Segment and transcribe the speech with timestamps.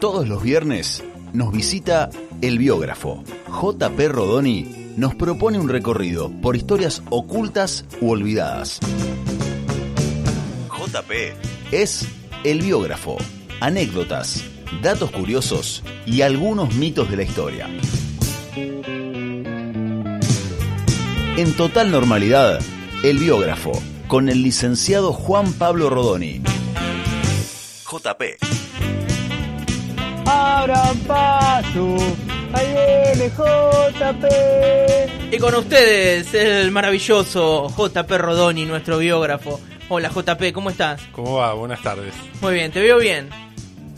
[0.00, 1.04] Todos los viernes
[1.34, 2.08] nos visita
[2.40, 3.22] el biógrafo.
[3.48, 8.80] JP Rodoni nos propone un recorrido por historias ocultas u olvidadas.
[10.70, 11.12] JP
[11.72, 12.06] es
[12.44, 13.18] el biógrafo.
[13.60, 14.42] Anécdotas,
[14.82, 17.68] datos curiosos y algunos mitos de la historia.
[21.36, 22.60] En total normalidad,
[23.04, 23.72] el biógrafo,
[24.08, 26.40] con el licenciado Juan Pablo Rodoni.
[27.90, 28.22] JP.
[30.26, 31.96] Abran paso,
[32.52, 35.34] ahí viene JP.
[35.34, 39.60] Y con ustedes, el maravilloso JP Rodoni, nuestro biógrafo.
[39.88, 41.02] Hola JP, ¿cómo estás?
[41.10, 41.52] ¿Cómo va?
[41.54, 42.14] Buenas tardes.
[42.40, 43.28] Muy bien, te veo bien.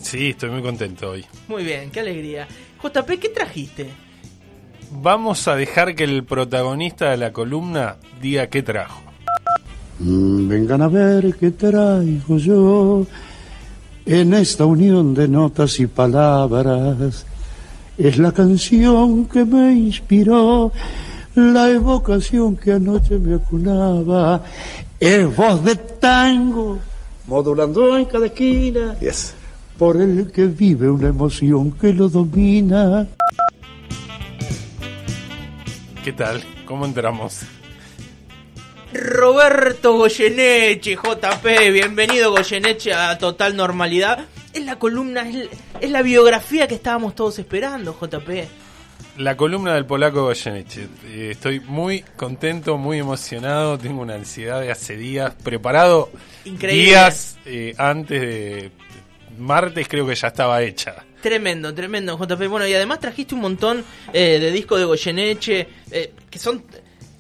[0.01, 1.27] Sí, estoy muy contento hoy.
[1.49, 2.49] Muy bien, qué alegría.
[2.83, 3.91] JP, ¿qué trajiste?
[4.91, 9.03] Vamos a dejar que el protagonista de la columna diga qué trajo.
[9.99, 13.07] Mm, Vengan a ver qué traigo yo
[14.07, 17.25] en esta unión de notas y palabras.
[17.99, 20.73] Es la canción que me inspiró,
[21.35, 24.43] la evocación que anoche me acunaba.
[24.99, 26.79] Es voz de tango,
[27.27, 28.97] modulando en cada esquina,
[29.79, 33.07] por el que vive una emoción que lo domina.
[36.05, 36.43] ¿Qué tal?
[36.67, 37.43] ¿Cómo entramos?
[38.93, 44.27] Roberto Goyeneche, JP, bienvenido Goyeneche a Total Normalidad.
[44.53, 45.49] Es la columna, es,
[45.81, 48.29] es la biografía que estábamos todos esperando, JP.
[49.19, 50.89] La columna del polaco Goyeneche.
[51.07, 53.79] Eh, Estoy muy contento, muy emocionado.
[53.79, 55.35] Tengo una ansiedad de hace días.
[55.43, 56.11] Preparado
[56.45, 56.85] Increíble.
[56.85, 58.71] días eh, antes de
[59.39, 60.97] martes, creo que ya estaba hecha.
[61.23, 62.47] Tremendo, tremendo, JP.
[62.49, 66.65] Bueno, y además trajiste un montón eh, de discos de Goyeneche eh, que son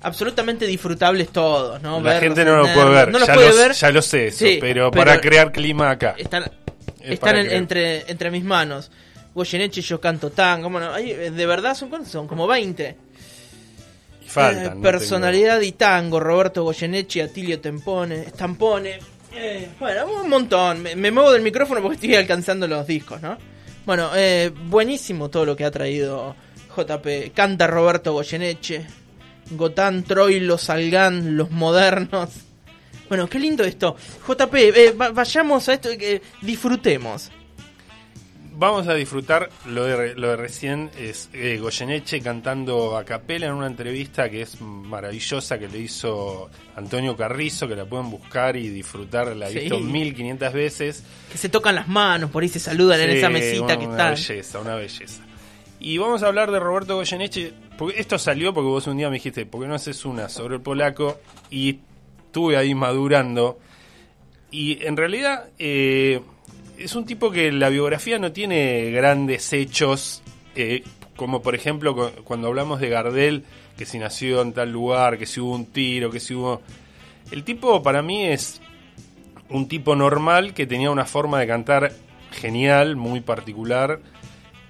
[0.02, 2.00] absolutamente disfrutables todos, ¿no?
[2.00, 3.08] La Verlos gente en no lo puede ver.
[3.12, 3.72] No los ya, puede ver.
[3.72, 6.14] ya lo sé, eso, Sí, pero, pero para crear clima acá.
[6.18, 6.44] Están,
[7.00, 8.90] Es están en- entre, entre mis manos.
[9.34, 10.68] Goyeneche, yo canto tango.
[10.70, 12.26] Bueno, hay- de verdad son, ¿cuántos son?
[12.28, 12.96] Como 20.
[14.24, 14.64] Y faltan.
[14.66, 18.98] Eh, no personalidad y tango, Roberto Goyeneche, Atilio Tempone, Stampone.
[19.34, 20.82] Eh, bueno, un montón.
[20.82, 23.38] Me, me muevo del micrófono porque estoy alcanzando los discos, ¿no?
[23.86, 26.36] Bueno, eh, buenísimo todo lo que ha traído
[26.76, 27.32] JP.
[27.34, 28.86] Canta Roberto Goyeneche.
[29.56, 32.30] Gotán, Troilo, Salgán, los modernos.
[33.08, 33.96] Bueno, qué lindo esto.
[34.26, 37.30] JP, eh, va- vayamos a esto, que disfrutemos.
[38.54, 43.54] Vamos a disfrutar lo de, lo de recién, es eh, Goyeneche cantando a capela en
[43.54, 48.68] una entrevista que es maravillosa que le hizo Antonio Carrizo, que la pueden buscar y
[48.68, 49.58] disfrutar, la he Sí.
[49.60, 51.02] visto 1500 veces.
[51.32, 53.92] Que se tocan las manos, por ahí se saludan en esa mesita una, que una
[54.10, 54.10] está.
[54.10, 55.22] belleza, una belleza.
[55.80, 59.14] Y vamos a hablar de Roberto Goyeneche, porque esto salió porque vos un día me
[59.16, 61.18] dijiste, ¿por qué no haces una sobre el polaco?
[61.50, 61.78] Y
[62.26, 63.58] estuve ahí madurando.
[64.50, 66.20] Y en realidad eh,
[66.78, 70.22] es un tipo que la biografía no tiene grandes hechos,
[70.54, 70.82] eh,
[71.16, 73.44] como por ejemplo cu- cuando hablamos de Gardel,
[73.76, 76.60] que si nació en tal lugar, que si hubo un tiro, que si hubo...
[77.30, 78.60] El tipo para mí es
[79.48, 81.92] un tipo normal que tenía una forma de cantar
[82.32, 84.00] genial, muy particular,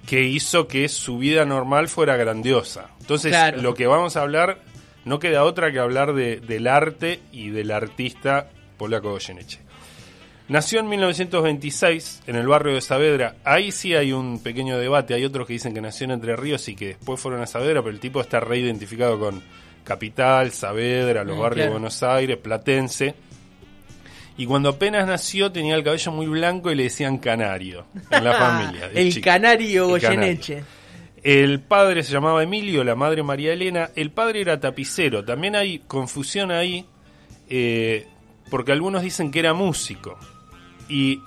[0.07, 2.89] que hizo que su vida normal fuera grandiosa.
[3.01, 3.61] Entonces, Claro.
[3.61, 4.59] lo que vamos a hablar
[5.05, 9.59] no queda otra que hablar de- del arte y del artista polaco Goyeneche.
[10.49, 13.35] Nació en 1926 en el barrio de Saavedra.
[13.45, 15.13] Ahí sí hay un pequeño debate.
[15.13, 17.81] Hay otros que dicen que nació en Entre Ríos y que después fueron a Saavedra,
[17.81, 19.41] pero el tipo está reidentificado con
[19.85, 21.69] Capital, Saavedra, los Mm, barrios claro.
[21.71, 23.15] de Buenos Aires, Platense.
[24.37, 28.33] Y cuando apenas nació tenía el cabello muy blanco y le decían canario en la
[28.37, 28.89] familia.
[28.93, 29.25] El chico.
[29.25, 29.87] canario.
[29.89, 30.63] Goyeneche.
[31.21, 33.91] El padre se llamaba Emilio, la madre María Elena.
[33.95, 35.23] El padre era tapicero.
[35.23, 36.85] También hay confusión ahí,
[37.47, 38.07] eh,
[38.49, 40.17] porque algunos dicen que era músico.
[40.89, 41.21] Y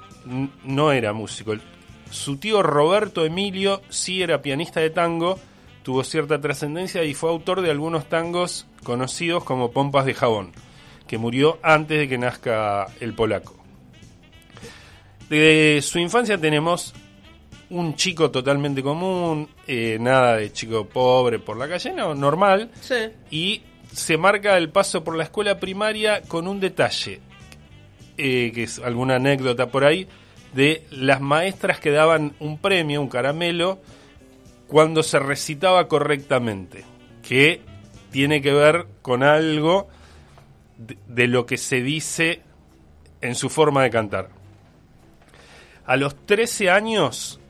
[0.64, 1.54] no era músico.
[2.10, 5.38] Su tío Roberto Emilio sí era pianista de tango,
[5.82, 10.52] tuvo cierta trascendencia y fue autor de algunos tangos conocidos como Pompas de Jabón,
[11.06, 13.54] que murió antes de que nazca el polaco.
[15.28, 16.94] De su infancia tenemos
[17.70, 23.10] un chico totalmente común, eh, nada de chico pobre por la calle, no, normal, Sí.
[23.30, 23.62] y
[23.92, 27.20] se marca el paso por la escuela primaria con un detalle,
[28.18, 30.06] eh, que es alguna anécdota por ahí,
[30.54, 33.80] de las maestras que daban un premio, un caramelo,
[34.68, 36.84] cuando se recitaba correctamente,
[37.26, 37.60] que
[38.12, 39.88] tiene que ver con algo
[40.78, 42.42] de, de lo que se dice
[43.20, 44.30] en su forma de cantar.
[45.86, 47.40] A los 13 años,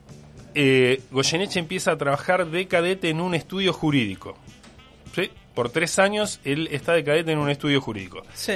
[0.59, 4.39] eh, Goyeneche empieza a trabajar de cadete en un estudio jurídico.
[5.15, 5.31] ¿Sí?
[5.55, 8.23] Por tres años él está de cadete en un estudio jurídico.
[8.33, 8.55] Sí.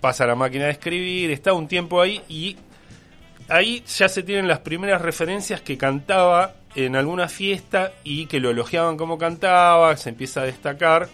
[0.00, 2.56] Pasa la máquina de escribir, está un tiempo ahí y
[3.48, 8.48] ahí ya se tienen las primeras referencias que cantaba en alguna fiesta y que lo
[8.48, 11.10] elogiaban como cantaba, se empieza a destacar.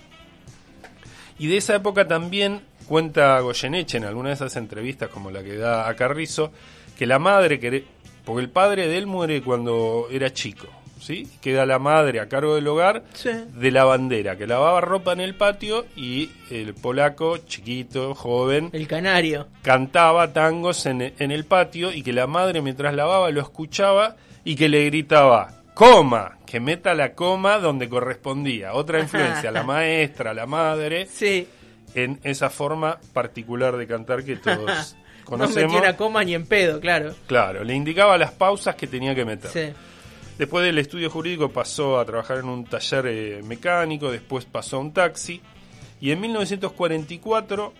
[1.40, 2.60] Y de esa época también
[2.90, 6.50] cuenta Goyeneche en alguna de esas entrevistas, como la que da a Carrizo,
[6.98, 7.84] que la madre, que,
[8.24, 10.66] porque el padre de él muere cuando era chico,
[11.00, 11.28] ¿sí?
[11.40, 13.30] Queda la madre a cargo del hogar Sí.
[13.54, 18.88] de la bandera, que lavaba ropa en el patio y el polaco, chiquito, joven, El
[18.88, 19.46] canario.
[19.62, 24.56] cantaba tangos en, en el patio y que la madre mientras lavaba lo escuchaba y
[24.56, 28.72] que le gritaba, coma, que meta la coma donde correspondía.
[28.74, 31.46] Otra influencia, la maestra, la madre, Sí.
[31.94, 35.72] En esa forma particular de cantar que todos No conocemos.
[35.72, 37.14] metió una coma ni en pedo, claro.
[37.26, 39.50] Claro, le indicaba las pausas que tenía que meter.
[39.50, 39.72] Sí.
[40.38, 44.80] Después del estudio jurídico pasó a trabajar en un taller eh, mecánico, después pasó a
[44.80, 45.40] un taxi
[46.00, 47.72] y en 1944,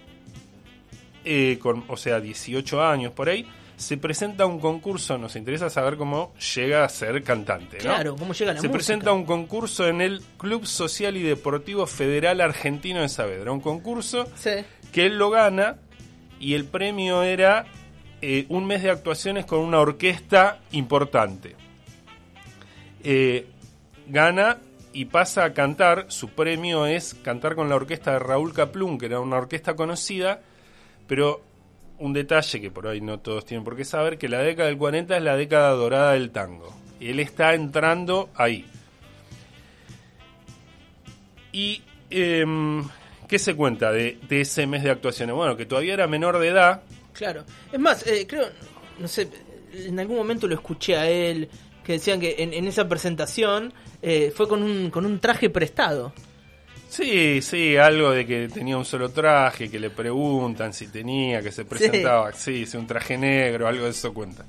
[1.25, 3.49] eh, con, o sea, 18 años por ahí,
[3.81, 7.83] se presenta un concurso, nos interesa saber cómo llega a ser cantante, ¿no?
[7.85, 8.73] Claro, cómo llega la Se música.
[8.77, 14.27] presenta un concurso en el Club Social y Deportivo Federal Argentino de Saavedra, un concurso
[14.37, 14.51] Sí.
[14.93, 15.77] que él lo gana
[16.39, 17.65] y el premio era
[18.23, 21.57] eh, un mes de actuaciones con una orquesta importante.
[23.03, 23.47] Eh,
[24.09, 24.59] gana
[24.93, 29.07] y pasa a cantar, su premio es cantar con la orquesta de Raúl Caplún, que
[29.07, 30.43] era una orquesta conocida,
[31.07, 31.41] pero
[32.01, 34.79] un detalle que por ahí no todos tienen por qué saber, que la década del
[34.79, 36.75] 40 es la década dorada del tango.
[37.01, 38.67] Él está entrando ahí.
[41.53, 42.83] Y, em,
[43.29, 45.35] ¿qué se cuenta de, de ese mes de actuaciones?
[45.35, 46.83] Bueno, que todavía era menor de edad,
[47.13, 47.45] Claro.
[47.71, 48.47] Es más, eh, creo,
[48.99, 49.29] no sé,
[49.75, 51.51] en algún momento lo escuché a él,
[51.85, 56.15] que decían que en, en esa presentación eh, fue con un, con un traje prestado.
[56.89, 61.53] Sí, sí, algo de que tenía un solo traje, que le preguntan si tenía, que
[61.53, 64.45] se presentaba, sí, sí, un traje negro, algo de eso cuenta.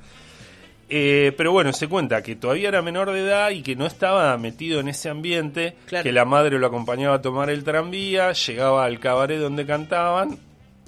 [0.94, 4.38] Eh, pero bueno, se cuenta que todavía era menor de edad y que no estaba
[4.38, 6.04] metido en ese ambiente, Claro.
[6.04, 10.38] que la madre lo acompañaba a tomar el tranvía, llegaba al cabaret donde cantaban,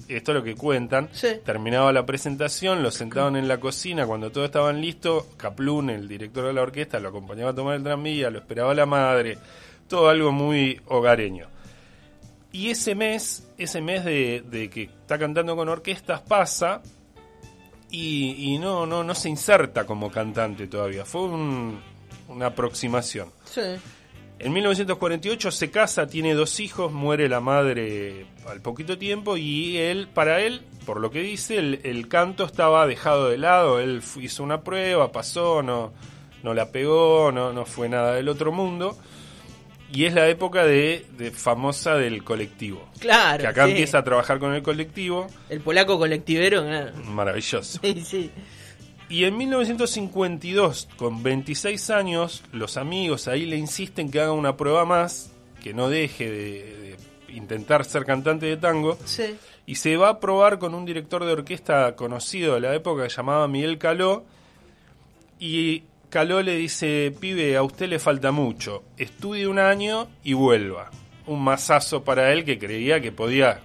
[0.06, 1.28] esto es lo que cuentan, Sí.
[1.46, 6.48] terminaba la presentación, lo sentaban en la cocina, cuando todos estaban listos, Caplún, el director
[6.48, 9.38] de la orquesta, lo acompañaba a tomar el tranvía, lo esperaba la madre,
[9.88, 11.48] todo algo muy hogareño.
[12.52, 16.82] Y ese mes, ese mes de, de que está cantando con orquestas pasa
[17.90, 21.04] y, y no, no, no se inserta como cantante todavía.
[21.04, 21.80] Fue un-
[22.28, 23.28] una aproximación.
[23.44, 23.60] Sí.
[24.38, 30.08] En 1948 se casa, tiene dos hijos, muere la madre al poquito tiempo y él,
[30.12, 33.78] para él, por lo que dice, el, el canto estaba dejado de lado.
[33.78, 35.92] Él hizo una prueba, pasó, no,
[36.42, 38.96] no la pegó, no, no fue nada del otro mundo.
[39.94, 42.88] Y es la época de, de famosa del colectivo.
[42.98, 43.42] Claro.
[43.42, 43.70] que acá sí.
[43.70, 46.64] empieza a trabajar con el colectivo, El polaco colectivero,
[47.04, 47.78] maravilloso.
[47.82, 48.30] Sí, sí.
[49.08, 54.84] Y en 1952, con 26 años, los amigos ahí le insisten que haga una prueba
[54.84, 55.30] más,
[55.62, 56.96] que no deje de,
[57.28, 59.36] de intentar ser cantante de tango, Sí.
[59.66, 63.10] y se va a probar con un director de orquesta conocido de la época que
[63.10, 64.24] se llamaba Miguel Caló,
[65.38, 70.88] y Caló le dice, pibe, a usted le falta mucho, estudie un año y vuelva.
[71.26, 73.60] Un masazo para él que creía que podía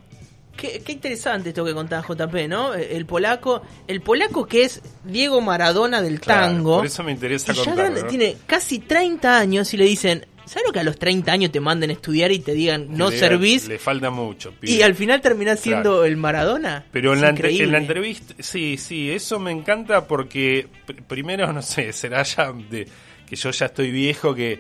[0.57, 2.73] Qué, qué interesante esto que contaba JP, ¿no?
[2.73, 6.77] El polaco, el polaco que es Diego Maradona del Claro, tango.
[6.77, 8.07] por eso me interesa ya contarlo, grande, ¿no?
[8.07, 11.59] tiene casi 30 años y le dicen, ¿sabes lo que a los 30 años te
[11.59, 13.67] manden a estudiar y te digan que no le- servís?
[13.67, 14.51] Le falta mucho.
[14.51, 14.73] pibe".
[14.73, 16.05] Y al final terminás siendo Claro.
[16.05, 16.85] el Maradona.
[16.91, 21.61] Pero en la, en la entrevista, sí, sí, eso me encanta porque pr- primero, no
[21.61, 22.87] sé, será ya de
[23.27, 24.59] que yo ya estoy viejo que,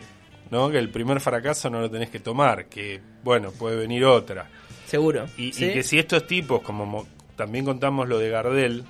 [0.51, 0.69] ¿no?
[0.69, 4.47] Que el primer fracaso no lo tenés que tomar, que bueno, puede venir otra.
[4.85, 5.25] Seguro.
[5.37, 8.83] Y, que si estos tipos, como mo- también contamos lo de Gardel,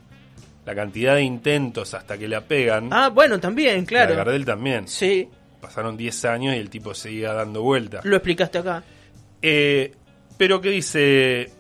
[0.66, 4.16] la cantidad de intentos hasta que la pegan, Ah, bueno, también, la de claro.
[4.16, 4.88] Gardel también.
[4.88, 5.28] Sí,
[5.62, 8.06] Pasaron 10 años y el tipo seguía dando vueltas.
[8.06, 8.84] lo explicaste acá.
[9.42, 9.94] Eh,
[10.38, 11.52] pero que dice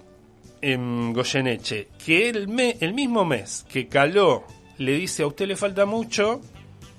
[0.61, 4.45] em, Goyeneche, que el, me- el mismo mes que Caló
[4.77, 6.41] le dice a usted le falta mucho,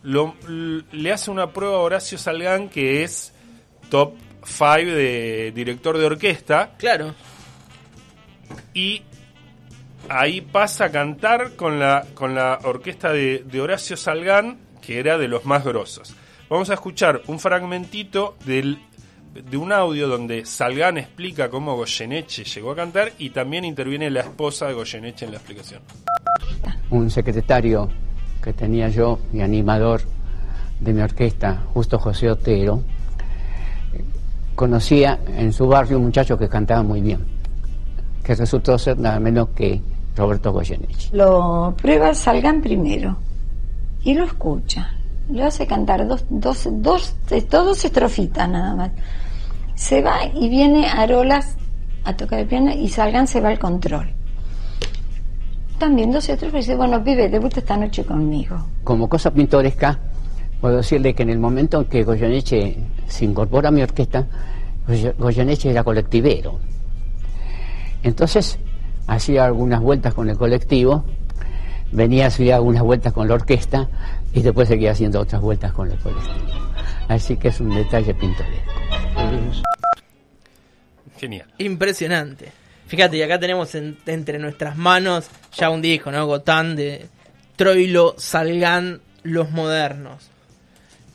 [0.03, 0.35] lo-
[0.93, 3.33] le hace una prueba a Horacio Salgán que es
[3.91, 4.15] top
[4.45, 7.15] 5 de director de orquesta Claro.
[8.75, 9.03] y
[10.09, 15.19] ahí pasa a cantar con la, con la orquesta de, de Horacio Salgán, que era
[15.19, 16.15] de los más grosos.
[16.51, 18.81] Vamos a escuchar un fragmentito del,
[19.35, 24.23] de un audio donde Salgán explica cómo Goyeneche llegó a cantar y también interviene la
[24.23, 25.81] esposa de Goyeneche en la explicación.
[26.91, 27.89] un secretario
[28.43, 30.03] que tenía yo y animador
[30.81, 32.83] de mi orquesta, justo José Otero,
[34.57, 37.25] conocía en su barrio un muchacho que cantaba muy bien,
[38.25, 39.81] que resultó ser nada menos que
[40.17, 41.11] Roberto Goyeneche.
[41.13, 43.19] Lo prueba Salgan primero
[44.03, 44.97] y lo escucha.
[45.33, 47.15] Lo hace cantar dos, dos, dos,
[47.51, 48.91] dos estrofitas nada más.
[49.75, 51.57] Se va y viene Arolas
[52.05, 54.13] a tocar el piano y Salgan se va al control.
[55.79, 58.57] También dos estrofas y dice, bueno, pibe, debuta esta noche conmigo.
[58.85, 59.99] Como cosa pintoresca,
[60.61, 64.27] puedo decirle que en el momento en que Goyeneche se incorpora a mi orquesta,
[64.87, 66.59] Goye- Goyeneche era colectivero.
[68.03, 68.59] Entonces,
[69.07, 71.05] hacía algunas vueltas con el colectivo,
[71.93, 73.89] venía, hacía algunas vueltas con la orquesta
[74.33, 76.35] y después seguía haciendo otras vueltas con el colectivo.
[77.09, 78.71] Así que es un detalle pintoresco.
[81.19, 81.47] Genial.
[81.59, 82.51] Impresionante.
[82.87, 86.27] Fíjate, y acá tenemos en- entre nuestras manos ya un disco, ¿no?
[86.27, 87.07] Gotán de
[87.57, 90.29] Troilo, Salgan, Los Modernos.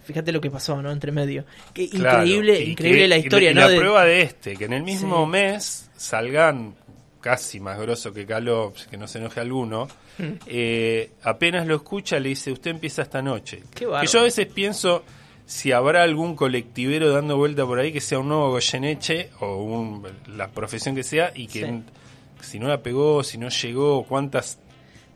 [0.06, 0.92] Fíjate lo que pasó, ¿no?
[0.92, 1.44] Entre medio.
[1.74, 3.62] Qué Claro, increíble, increíble que- la historia, y ¿no?
[3.62, 5.32] La De- prueba de este, que en el mismo Sí.
[5.32, 6.76] mes salgan
[7.26, 9.88] casi más grosso que Caló, que no se enoje alguno,
[10.46, 13.64] eh, apenas lo escucha le dice, usted empieza esta noche.
[13.74, 15.02] Qué que yo a veces pienso
[15.48, 20.08] si habrá algún colectivero dando vuelta por ahí que sea un nuevo Goyeneche o un,
[20.38, 21.84] la profesión que sea y que Sí.
[22.42, 24.60] si no la pegó, si no llegó, cuántas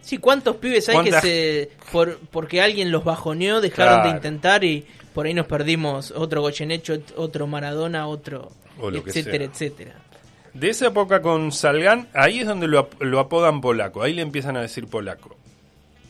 [0.01, 1.91] Sí, ¿cuántos pibes hay ¿Cuántas- que se...
[1.91, 7.01] Por, porque alguien los bajoneó, dejaron de intentar y por ahí nos perdimos otro Goyeneche,
[7.17, 8.49] otro Maradona, otro...
[8.79, 9.53] O lo que etcétera, sea.
[9.53, 9.95] etcétera.
[10.53, 14.21] De esa época con Salgan, ahí es donde lo, ap- lo apodan polaco, ahí le
[14.21, 15.35] empiezan a decir polaco.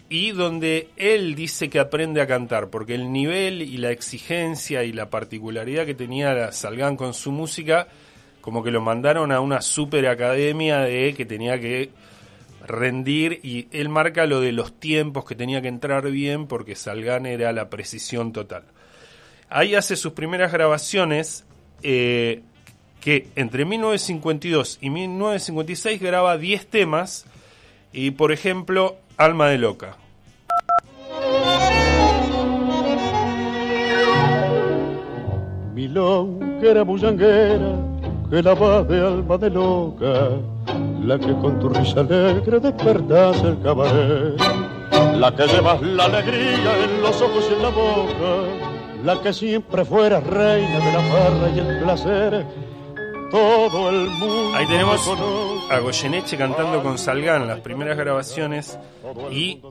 [0.09, 4.91] Y donde él dice que aprende a cantar, porque el nivel y la exigencia y
[4.91, 7.87] la particularidad que tenía Salgan con su música,
[8.41, 11.91] como que lo mandaron a una super academia de que tenía que
[12.65, 17.25] rendir y él marca lo de los tiempos que tenía que entrar bien porque Salgan
[17.25, 18.63] era la precisión total.
[19.49, 21.45] Ahí hace sus primeras grabaciones
[21.83, 22.41] eh,
[23.01, 27.25] que entre 1952 y 1956 graba 10 temas
[27.93, 29.97] y por ejemplo Alma de Loca.
[35.73, 37.75] Milonguera bullanguera,
[38.29, 40.31] que la va de alma de loca,
[41.01, 44.37] la que con tu risa alegre despertas el cabaret,
[45.15, 49.85] la que llevas la alegría en los ojos y en la boca, la que siempre
[49.85, 52.45] fuera reina de la farra y el placer,
[53.31, 55.07] todo el mundo Ahí tenemos
[55.69, 58.77] a Goyeneche cantando con Salgan las primeras grabaciones
[59.31, 59.61] y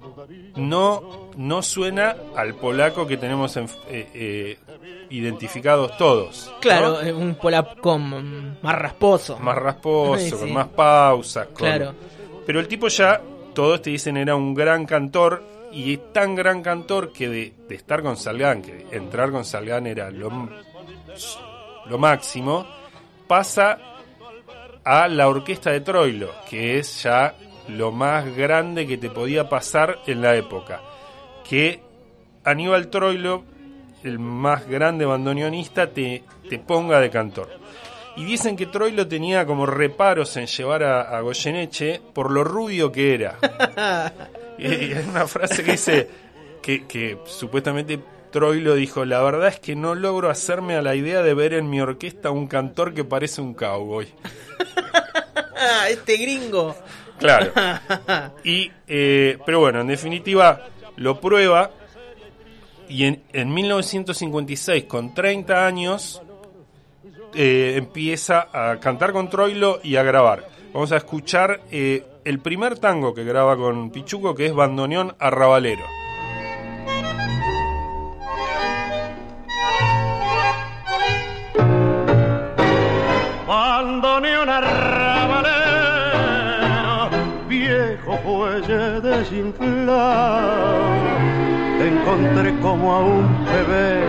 [0.57, 4.59] no, no suena al polaco que tenemos en- eh, eh,
[5.11, 6.51] identificados todos.
[6.55, 6.61] ¿no?
[6.61, 9.39] Claro, eh, un polaco más rasposo.
[9.39, 11.47] más rasposo, Sí, con más pausas.
[11.49, 11.95] con- Claro.
[12.47, 13.21] Pero el tipo ya,
[13.55, 15.43] todos te dicen, era un gran cantor.
[15.71, 19.87] Y es tan gran cantor que de, de estar con Salgan, que entrar con Salgan
[19.87, 20.31] era lo,
[21.87, 22.67] lo máximo,
[23.29, 23.79] pasa
[24.85, 27.35] a la orquesta de Troilo, que es ya
[27.69, 30.81] lo más grande que te podía pasar en la época.
[31.49, 31.83] Que
[32.45, 33.45] Aníbal Troilo,
[34.03, 37.51] el más grande bandoneonista, te, te ponga de cantor.
[38.17, 42.91] Y dicen que Troilo tenía como reparos en llevar a, a Goyeneche por lo rubio
[42.91, 43.37] que era.
[44.59, 46.09] y hay una frase que dice
[46.61, 51.23] que, que supuestamente Troilo dijo, la verdad es que no logro hacerme a la idea
[51.23, 54.09] de ver en mi orquesta un cantor que parece un cowboy.
[55.61, 56.77] Ah, este gringo.
[57.19, 57.53] Claro.
[58.45, 61.73] Y, eh, pero bueno, en definitiva, lo prueba.
[62.89, 66.23] Y en, en 1956, con 30 años,
[67.35, 70.49] eh, empieza a cantar con Troilo y a grabar.
[70.73, 75.85] Vamos a escuchar eh, el primer tango que graba con Pichuco, que es Bandoneón Arrabalero.
[83.49, 85.49] Bandoneón arrabalero,
[87.49, 90.77] viejo fuelle desinflado.
[91.79, 94.03] Te encontré como a un bebé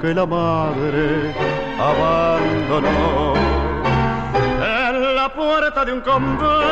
[0.00, 1.34] que la madre
[1.76, 3.34] abandonó.
[4.62, 6.62] En la puerta de un convento,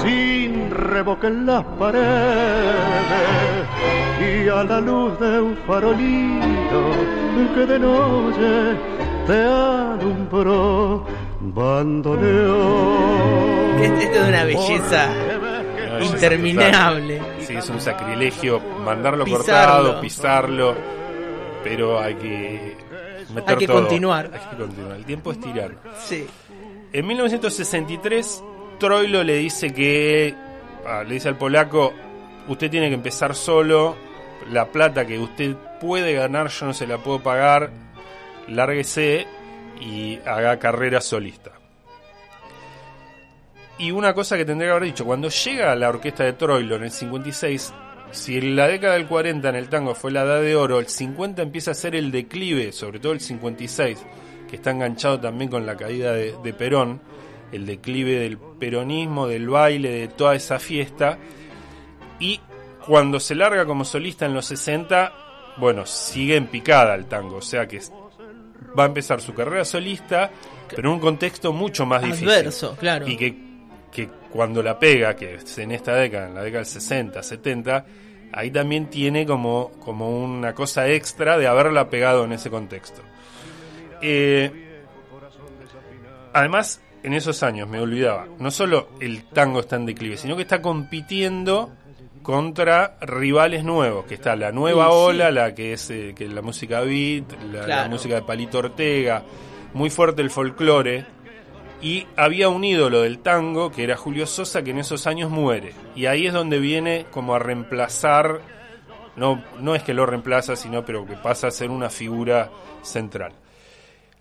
[0.00, 2.72] sin revoque en las paredes,
[4.20, 6.80] y a la luz de un farolito
[7.54, 8.74] que de noche
[9.26, 11.04] te alumbró
[11.40, 13.82] bandoneón.
[13.82, 15.08] Esto es una belleza
[16.00, 17.20] interminable.
[17.40, 19.44] Sí, es un sacrilegio mandarlo Pisarlo.
[19.46, 20.74] cortado, pisarlo,
[21.62, 22.76] pero hay que
[23.34, 23.80] meter Hay que todo.
[23.82, 24.30] continuar.
[24.32, 24.96] Hay que continuar.
[24.96, 25.74] El tiempo es tirano.
[26.04, 26.26] Sí.
[26.92, 28.42] En 1963,
[28.78, 30.34] Troilo le dice que.
[30.86, 31.92] ah, le dice al polaco:
[32.48, 33.96] Usted tiene que empezar solo.
[34.50, 37.70] La plata que usted puede ganar, yo no se la puedo pagar.
[38.48, 39.26] Lárguese
[39.80, 41.52] y haga carrera solista.
[43.78, 46.84] Y una cosa que tendría que haber dicho, cuando llega la orquesta de Troilo en
[46.84, 47.74] el 56,
[48.12, 50.86] si en la década del 40 en el tango fue la edad de oro, el
[50.86, 53.98] 50 empieza a ser el declive, sobre todo el 56,
[54.48, 57.00] que está enganchado también con la caída de, de Perón,
[57.50, 61.18] el declive del peronismo, del baile, de toda esa fiesta.
[62.20, 62.40] Y
[62.86, 65.12] cuando se larga como solista en los 60,
[65.56, 67.80] bueno, sigue en picada el tango, o sea que
[68.78, 70.30] va a empezar su carrera solista,
[70.68, 72.28] pero en un contexto mucho más difícil.
[72.28, 73.08] Adverso, claro.
[73.08, 73.36] Y que,
[73.92, 77.86] que cuando la pega, que es en esta década, en la década del 60, 70,
[78.32, 83.02] ahí también tiene como, como una cosa extra de haberla pegado en ese contexto.
[84.02, 84.50] Eh,
[86.32, 90.42] además, en esos años, me olvidaba, no solo el tango está en declive, sino que
[90.42, 91.72] está compitiendo
[92.24, 94.90] contra rivales nuevos, que está la nueva sí.
[94.92, 99.22] ola, la que es, eh, que la música beat, la, la música de Palito Ortega,
[99.74, 101.06] muy fuerte el folclore,
[101.80, 105.74] y había un ídolo del tango que era Julio Sosa que en esos años muere,
[105.94, 108.40] y ahí es donde viene como a reemplazar,
[109.16, 112.50] no, no es que lo reemplaza, sino pero que pasa a ser una figura
[112.82, 113.32] central.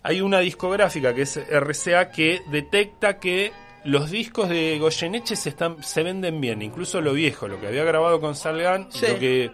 [0.04, 3.54] Hay una discográfica que es RCA que detecta que
[3.86, 7.84] los discos de Goyeneche se, están, se venden bien, incluso lo viejo, lo que había
[7.84, 9.06] grabado con Salgan, y Sí.
[9.08, 9.52] lo que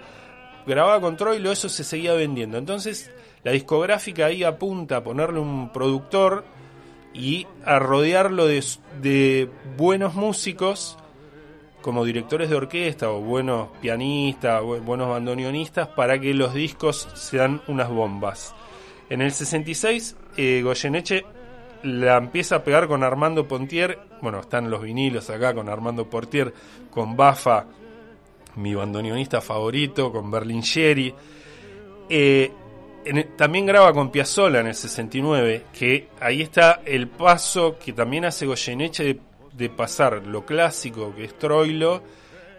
[0.68, 2.58] grababa con Troilo, eso se seguía vendiendo.
[2.58, 3.12] Entonces,
[3.44, 6.44] la discográfica ahí apunta a ponerle un productor
[7.14, 8.64] y a rodearlo de,
[9.02, 10.98] de buenos músicos
[11.82, 17.62] como directores de orquesta o buenos pianistas, bu- buenos bandoneonistas para que los discos sean
[17.68, 18.54] unas bombas.
[19.10, 21.26] En el 66, eh, Goyeneche
[21.84, 23.98] la empieza a pegar con Armando Pontier.
[24.22, 26.54] Bueno, están los vinilos acá con Armando Pontier,
[26.92, 27.66] con Bafa,
[28.56, 31.14] mi bandoneonista favorito, con Berlingeri.
[32.10, 32.52] Eh,
[33.06, 38.26] en- también graba con Piazzolla en el 69, que ahí está el paso que también
[38.26, 39.20] hace Goyeneche de,
[39.54, 42.02] de pasar lo clásico que es Troilo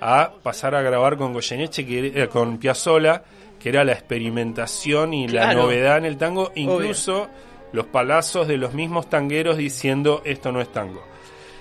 [0.01, 3.23] a pasar a grabar con Goyeneche, que, eh, con Piazzolla,
[3.59, 7.29] que era la experimentación y la novedad en el tango, incluso
[7.73, 11.03] los palazos de los mismos tangueros diciendo esto no es tango.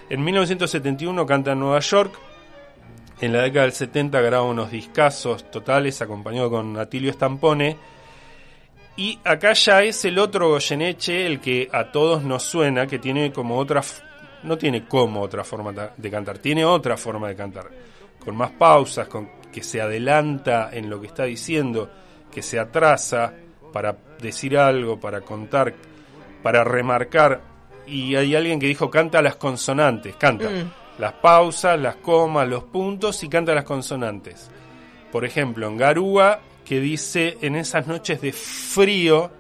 [0.09, 2.13] En 1971 canta en Nueva York,
[3.21, 7.75] en la década del 70 graba unos discazos totales acompañado con Atilio Stampone.
[8.95, 13.31] Y acá ya es el otro Goyeneche el que a todos nos suena, que tiene
[13.31, 13.81] como otra...
[14.43, 17.69] No tiene como otra forma de cantar, tiene otra forma de cantar.
[18.23, 21.89] Con más pausas, con que se adelanta en lo que está diciendo,
[22.31, 23.33] que se atrasa
[23.73, 25.73] para decir algo, para contar,
[26.43, 27.41] para remarcar.
[27.87, 30.71] Y hay alguien que dijo canta las consonantes, canta Mm.
[30.99, 34.49] las pausas, las comas, los puntos y canta las consonantes.
[35.11, 39.31] Por ejemplo, en Garúa, que dice en esas noches de frío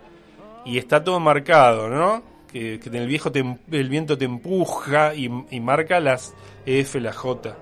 [0.65, 2.23] y está todo marcado, ¿no?
[2.51, 6.33] Que, que el viejo te el viento te empuja y, y marca las
[6.65, 7.55] F, la J.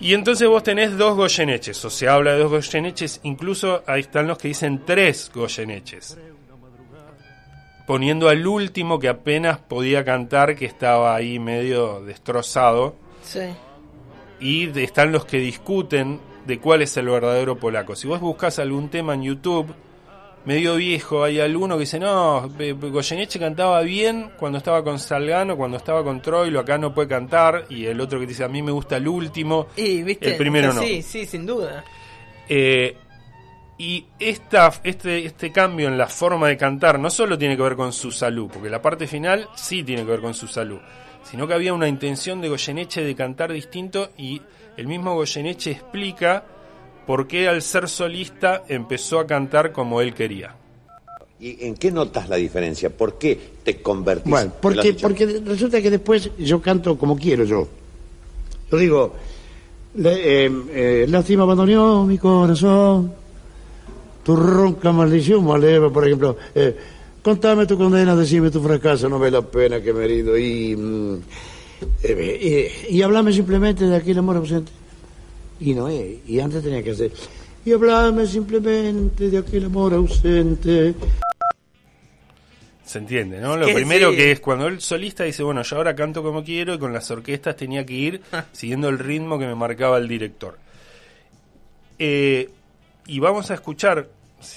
[0.00, 4.26] Y entonces vos tenés dos Goyeneches, o se habla de dos Goyeneches, incluso ahí están
[4.26, 6.18] los que dicen tres Goyeneches.
[7.86, 12.96] Poniendo al último que apenas podía cantar, que estaba ahí medio destrozado.
[13.22, 13.40] Sí.
[14.40, 17.94] Y están los que discuten de cuál es el verdadero polaco.
[17.96, 19.72] Si vos buscas algún tema en YouTube,
[20.44, 22.48] medio viejo, hay alguno que dice, no,
[22.80, 27.66] Goyeneche cantaba bien cuando estaba con Salgano, cuando estaba con Troilo, acá no puede cantar,
[27.68, 30.30] y el otro que dice, a mí me gusta el último, Y, ¿viste?
[30.30, 30.80] el primero no.
[30.80, 31.84] Sí, sí, sin duda.
[32.48, 32.96] Eh,
[33.78, 37.76] y esta, este, este cambio en la forma de cantar no solo tiene que ver
[37.76, 40.78] con su salud, porque la parte final sí tiene que ver con su salud,
[41.30, 44.40] sino que había una intención de Goyeneche de cantar distinto y
[44.76, 46.44] el mismo Goyeneche explica
[47.06, 50.56] por qué al ser solista empezó a cantar como él quería.
[51.38, 52.88] ¿Y en qué notas la diferencia?
[52.88, 54.30] ¿Por qué te convertís?
[54.30, 57.68] Bueno, ¿Me lo porque, porque resulta que después yo canto como quiero yo.
[58.70, 59.12] Yo digo,
[60.02, 63.12] eh, eh, lástima abandonó mi corazón,
[64.26, 66.36] tu ronca maldición maleva, por ejemplo.
[66.52, 66.76] eh,
[67.22, 70.36] contame tu condena, decime tu fracaso, no ve la pena que me he herido.
[70.36, 71.14] Y, mm,
[72.02, 74.72] eh, eh, y hablame simplemente de aquel amor ausente.
[75.60, 77.12] Y no es, y antes tenía que hacer.
[77.64, 80.94] Y hablame simplemente de aquel amor ausente.
[82.84, 83.56] ¿Se entiende, no?
[83.56, 84.16] Lo Que primero sí.
[84.16, 87.08] que es cuando el solista dice, bueno, yo ahora canto como quiero y con las
[87.12, 88.20] orquestas tenía que ir
[88.52, 90.56] siguiendo el ritmo que me marcaba el director.
[91.98, 92.48] Eh,
[93.08, 94.08] y vamos a escuchar,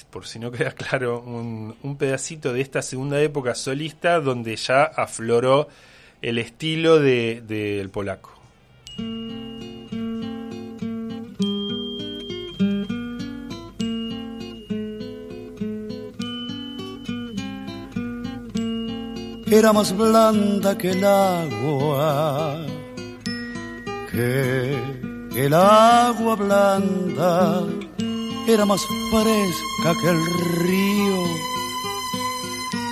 [0.09, 5.67] por si no queda claro, un, pedacito de esta segunda época solista donde ya afloró
[6.21, 8.31] el estilo de- del polaco.
[19.51, 22.57] era más blanda que el agua
[24.11, 24.77] que
[25.35, 27.63] el agua blanda
[28.53, 28.81] era más
[29.11, 30.25] fresca que el
[30.65, 31.23] río.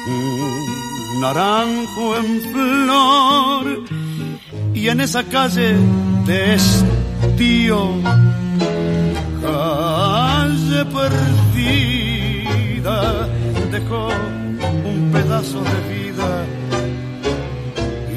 [0.07, 3.83] Un naranjo en flor
[4.73, 5.75] y en esa calle
[6.25, 7.93] de estío,
[9.41, 12.97] calle perdida,
[13.71, 14.09] dejó
[14.85, 16.45] un pedazo de vida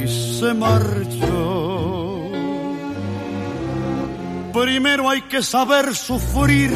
[0.04, 1.60] y se marchó.
[4.52, 6.70] Primero hay que saber sufrir,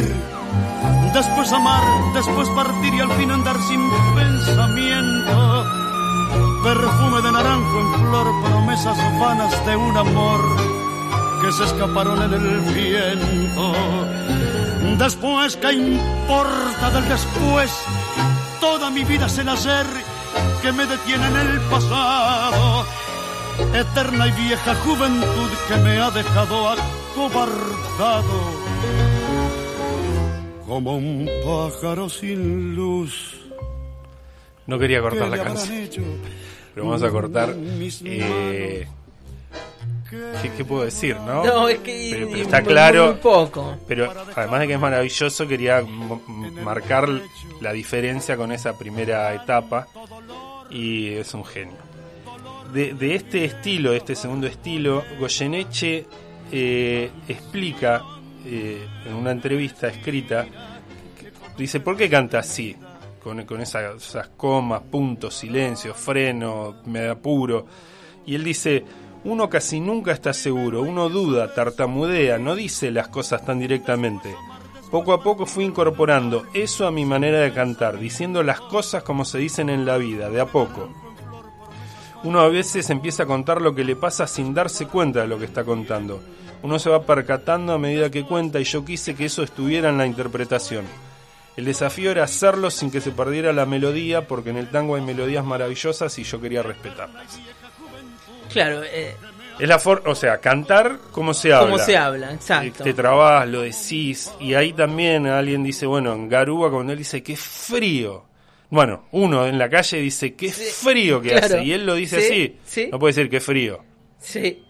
[1.14, 5.64] después amar, después partir y al fin andar sin pensamiento.
[6.64, 10.40] Perfume de naranjo en flor, promesas vanas de un amor
[11.40, 13.72] que se escaparon en el viento.
[14.98, 17.70] Después, ¿qué importa del después?
[18.60, 19.86] Toda mi vida es el ayer
[20.62, 22.86] que me detiene en el pasado.
[23.72, 28.53] Eterna y vieja juventud que me ha dejado acobardado.
[30.66, 33.40] Como un pájaro sin luz.
[34.66, 36.04] No quería cortar la ¿Qué le habrán canción,
[36.74, 37.54] pero vamos a cortar.
[37.54, 38.86] Mis eh,
[40.10, 41.44] ¿qué, qué puedo decir, no?
[41.44, 43.06] No, es que Pero- pero está claro.
[43.08, 43.76] muy poco.
[43.86, 45.82] Pero además de que es maravilloso, quería
[46.62, 47.08] marcar
[47.60, 49.86] la diferencia con esa primera etapa
[50.70, 51.76] y es un genio.
[52.72, 56.06] De, de este estilo, de este segundo estilo, Goyeneche
[56.50, 58.02] eh, explica
[58.44, 60.46] eh, en una entrevista escrita,
[61.56, 62.76] dice, ¿por qué canta así?
[63.22, 67.66] Con, con esa- esas comas, puntos, silencio, freno, me apuro.
[68.26, 68.84] Y él dice,
[69.24, 74.34] uno casi nunca está seguro, uno duda, tartamudea, no dice las cosas tan directamente.
[74.90, 79.24] Poco a poco fui incorporando eso a mi manera de cantar, diciendo las cosas como
[79.24, 80.90] se dicen en la vida, de a poco.
[82.22, 85.38] Uno a veces empieza a contar lo que le pasa sin darse cuenta de lo
[85.38, 86.22] que está contando.
[86.64, 89.98] Uno se va percatando a medida que cuenta y yo quise que eso estuviera en
[89.98, 90.84] la interpretación.
[91.56, 95.02] El desafío era hacerlo sin que se perdiera la melodía, porque en el tango hay
[95.02, 97.38] melodías maravillosas y yo quería respetarlas.
[98.52, 99.14] Claro, eh,
[99.58, 101.70] Es la forma, o sea, cantar como se habla.
[101.70, 102.82] como se habla, exacto.
[102.82, 104.32] Te trabas, lo decís.
[104.40, 108.24] Y ahí también alguien dice, bueno, en Garúa cuando él dice, qué frío.
[108.70, 111.46] Bueno, uno en la calle dice, qué frío que claro.
[111.46, 111.62] hace.
[111.62, 112.58] Y él lo dice Sí, así.
[112.64, 112.88] sí.
[112.90, 113.80] No puede decir qué frío.
[114.18, 114.63] Sí,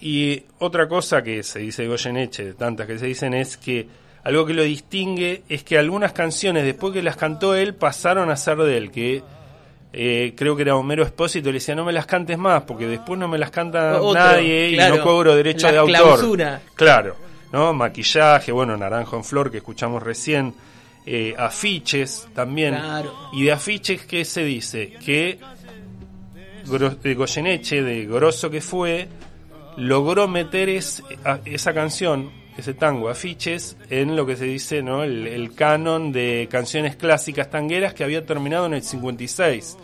[0.00, 3.86] Y otra cosa que se dice de Goyeneche, de tantas que se dicen, es que
[4.24, 8.36] algo que lo distingue es que algunas canciones, después que las cantó él, pasaron a
[8.36, 8.90] ser de él.
[8.90, 9.22] Que
[9.92, 13.18] eh, creo que era Homero Espósito, le decía, no me las cantes más, porque después
[13.18, 14.94] no me las canta Otro, nadie claro.
[14.94, 15.96] y no cobro derecho La de autor.
[15.96, 16.60] clausura.
[16.74, 17.16] Claro,
[17.52, 17.72] ¿no?
[17.72, 20.54] Maquillaje, bueno, Naranjo en Flor, que escuchamos recién.
[21.06, 22.74] eh, afiches también.
[22.74, 23.12] Claro.
[23.32, 24.92] Y de afiches, ¿qué se dice?
[25.04, 25.38] Que
[27.14, 29.08] Goyeneche, de grosso que fue,
[29.80, 36.48] logró meter esa canción, ese tango, afiches, en lo que se dice, el canon de
[36.50, 39.78] canciones clásicas tangueras que había terminado en el 56.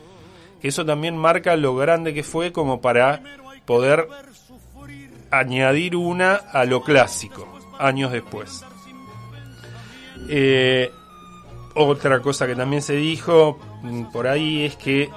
[0.60, 3.22] Que eso también marca lo grande que fue como para
[3.64, 4.06] poder
[5.30, 8.64] añadir una a lo clásico, años después.
[10.28, 10.90] Eh,
[11.74, 15.08] otra cosa que también se dijo mm, por ahí es que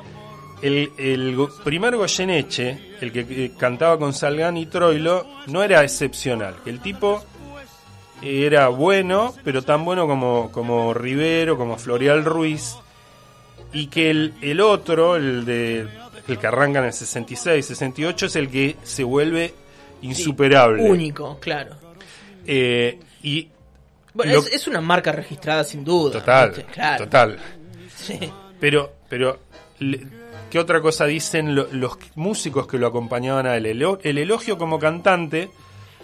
[0.62, 6.56] el, el primer Goyeneche, el que eh, cantaba con Salgán y Troilo, no era excepcional.
[6.64, 7.24] Que el tipo
[8.22, 12.76] era bueno, pero tan bueno como, como Rivero, como Florial Ruiz.
[13.72, 15.88] Y que el, el otro, el de
[16.28, 19.54] el que arranca en el 66, 68, es el que se vuelve
[20.02, 20.84] insuperable.
[20.84, 21.76] único, claro.
[22.46, 23.48] Eh, y
[24.14, 26.14] Bueno, lo- es, es una marca registrada sin duda.
[26.20, 26.66] Total,
[26.98, 27.38] total.
[27.96, 28.18] Sí.
[28.60, 29.40] Pero, pero,
[29.80, 30.06] le-
[30.50, 33.66] ¿qué otra cosa dicen lo- los músicos que lo acompañaban a él?
[33.66, 35.50] El, elo- el elogio como cantante,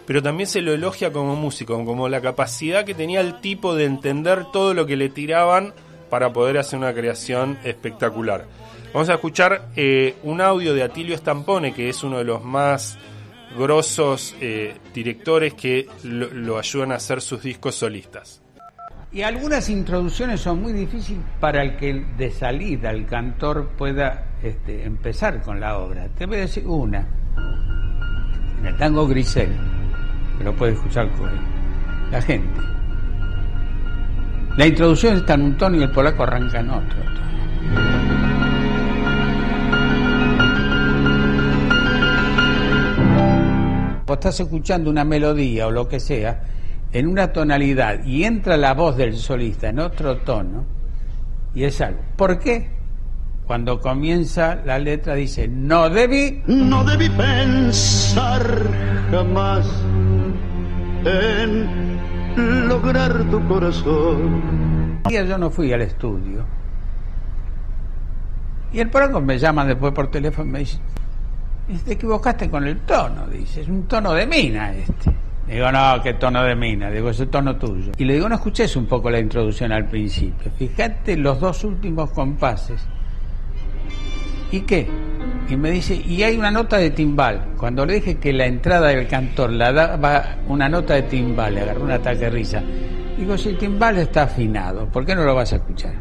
[0.06, 3.86] pero también se lo elogia como músico, como la capacidad que tenía el tipo de
[3.86, 5.74] entender todo lo que le tiraban
[6.10, 8.46] para poder hacer una creación espectacular.
[8.94, 12.98] Vamos a escuchar eh, un audio de Atilio Stampone, que es uno de los más
[13.58, 18.42] grosos eh, directores que lo ayudan a hacer sus discos solistas.
[19.16, 24.84] Y algunas introducciones son muy difíciles para el que de salida el cantor pueda este,
[24.84, 26.10] empezar con la obra.
[26.18, 27.08] Te voy a decir una.
[28.60, 29.56] En el tango Grisel,
[30.38, 31.30] que lo puede escuchar con
[32.12, 32.60] la gente.
[34.58, 37.16] La introducción está en un tono y el polaco arranca en otro tono.
[44.14, 46.55] Estás escuchando una melodía o lo que sea
[46.96, 50.64] en una tonalidad y entra la voz del solista en otro tono
[51.54, 52.00] y es algo.
[52.16, 52.70] ¿Por qué?
[53.46, 58.42] Cuando comienza la letra dice, no debí, No debí pensar
[59.12, 59.68] jamás
[61.04, 62.00] en
[62.70, 64.42] lograr tu corazón.
[65.04, 66.46] Un día yo no fui al estudio.
[68.72, 70.80] Y el polaco me llama después por teléfono y me dice,
[71.84, 75.26] te equivocaste con el tono, dice, es un tono de mina este.
[75.48, 77.92] Digo, no, qué tono de mina, digo, es el tono tuyo.
[77.98, 82.12] Y le digo, no escuches un poco la introducción al principio, fíjate los dos últimos
[82.12, 82.86] compases.
[84.52, 84.88] ¿Y qué?
[85.48, 87.54] Y me dice, y hay una nota de timbal.
[87.58, 91.62] Cuando le dije que la entrada del cantor la daba una nota de timbal, le
[91.62, 92.64] agarró un ataque de risa.
[93.18, 95.94] Digo, si el timbal está afinado, ¿por qué no lo vas a escuchar?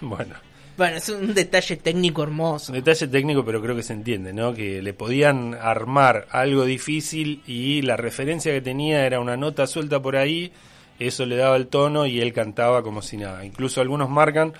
[0.00, 0.34] Bueno,
[0.76, 2.72] Bueno, es un detalle técnico hermoso.
[2.72, 4.54] un detalle técnico, pero creo que se entiende, ¿no?
[4.54, 10.00] Que le podían armar algo difícil y la referencia que tenía era una nota suelta
[10.00, 10.52] por ahí,
[10.98, 13.44] eso le daba el tono y él cantaba como si nada.
[13.44, 14.54] Incluso algunos marcan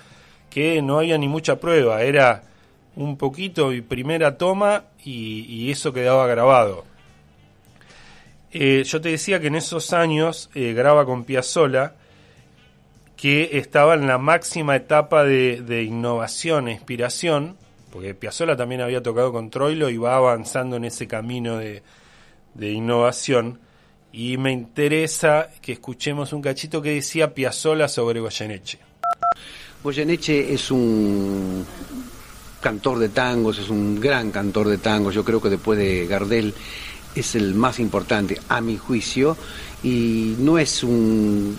[0.51, 2.43] que no había ni mucha prueba, era
[2.95, 6.85] un poquito y primera toma y, eso quedaba grabado.
[8.51, 11.95] Eh, yo te decía que en esos años eh, graba con Piazzolla,
[13.23, 17.55] que estaba en la máxima etapa de, innovación e inspiración,
[17.89, 21.83] porque Piazzolla también había tocado con Troilo y va avanzando en ese camino de,
[22.53, 23.61] de innovación.
[24.11, 28.79] Y me interesa que escuchemos un cachito que decía Piazzolla sobre Goyeneche.
[29.81, 31.65] Goyeneche es un
[32.59, 36.53] cantor de tangos, es un gran cantor de tangos, yo creo que después de Gardel
[37.15, 39.37] es el más importante a mi juicio
[39.81, 41.57] y no es un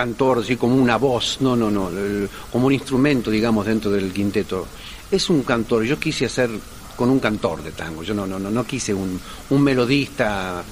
[0.00, 4.12] cantor así como una voz, no, no, no, el- como un instrumento digamos dentro del
[4.12, 4.66] quinteto.
[5.10, 6.50] Es un cantor, yo quise hacer
[6.96, 9.18] con un cantor de tango, yo no, no, no, no quise un,
[9.50, 10.62] un melodista,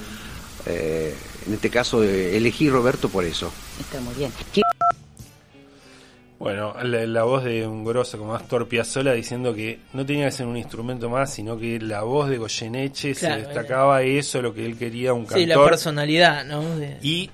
[0.66, 1.14] eh,
[1.46, 3.50] en este caso eh, elegí Roberto por eso.
[3.80, 4.30] Está muy bien.
[6.38, 10.32] Bueno, la, la voz de un grosso como Astor Piazzolla diciendo que no tenía que
[10.32, 14.52] ser un instrumento más, sino que la voz de Goyeneche Claro, se destacaba eso, lo
[14.52, 15.70] que él quería, un Sí, la cantor.
[15.70, 16.76] personalidad, ¿no?
[16.76, 17.30] De- y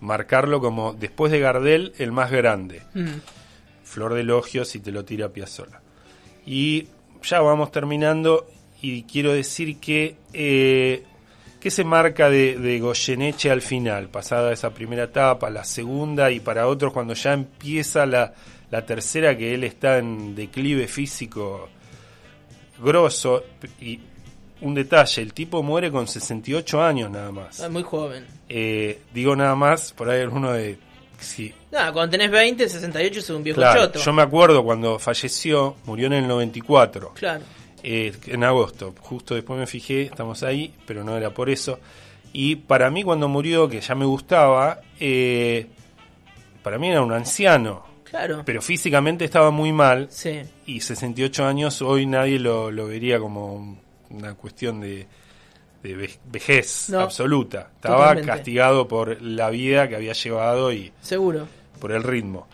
[0.00, 2.82] marcarlo como, después de Gardel, el más grande.
[2.94, 3.20] Mm.
[3.84, 5.80] Flor de elogios y te lo tira Piazzolla.
[6.46, 6.88] Y
[7.22, 8.46] ya vamos terminando
[8.80, 11.04] y quiero decir que eh,
[11.60, 14.08] ¿qué se marca de, de Goyeneche al final?
[14.08, 18.32] Pasada esa primera etapa, la segunda y para otros cuando ya empieza la,
[18.70, 21.68] la tercera que él está en declive físico
[22.82, 23.44] grosso
[23.80, 24.00] y
[24.62, 27.60] un detalle, el tipo muere con 68 años nada más.
[27.60, 28.26] Ah, Muy joven.
[28.48, 30.78] Eh, digo nada más, por ahí alguno de...
[31.18, 33.98] Sí, No, cuando tenés 20, 68 es un viejo Claro, choto.
[33.98, 37.44] yo me acuerdo cuando falleció, murió en el 94, Claro.
[37.82, 41.78] eh, en agosto, justo después me fijé, estamos ahí, pero no era por eso.
[42.32, 45.66] Y para mí cuando murió, que ya me gustaba, eh,
[46.62, 48.42] para mí era un anciano, Claro.
[48.46, 50.40] pero físicamente estaba muy mal Sí.
[50.66, 53.78] y 68 años hoy nadie lo, lo vería como un-
[54.10, 55.06] una cuestión de,
[55.82, 57.70] de ve- vejez No, absoluta.
[57.76, 58.30] Estaba totalmente.
[58.32, 61.46] castigado por la vida que había llevado y Seguro.
[61.80, 62.46] por el ritmo.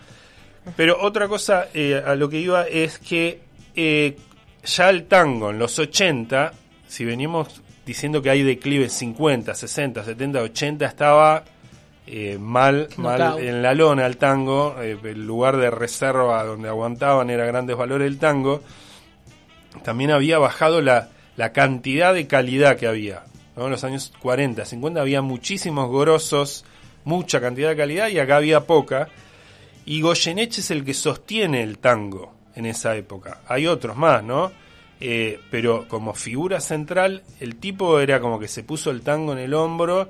[0.76, 3.40] Pero otra cosa eh, a lo que iba es que
[3.76, 4.16] eh,
[4.64, 6.52] ya el tango en los 80,
[6.88, 11.44] si venimos diciendo que hay declives 50, 60, 70, 80, estaba
[12.08, 17.44] eh, mal, mal en la lona el tango, el lugar de reserva donde aguantaban era
[17.46, 18.60] grandes valores del tango.
[19.84, 23.24] También había bajado la, la cantidad de calidad que había.
[23.56, 23.64] ¿no?
[23.66, 26.64] En los años 40, 50 había muchísimos grosos,
[27.04, 29.08] mucha cantidad de calidad y acá había poca.
[29.84, 33.40] Y Goyeneche es el que sostiene el tango en esa época.
[33.46, 34.50] Hay otros más, ¿no?
[34.98, 39.38] Eh, pero como figura central, el tipo era como que se puso el tango en
[39.38, 40.08] el hombro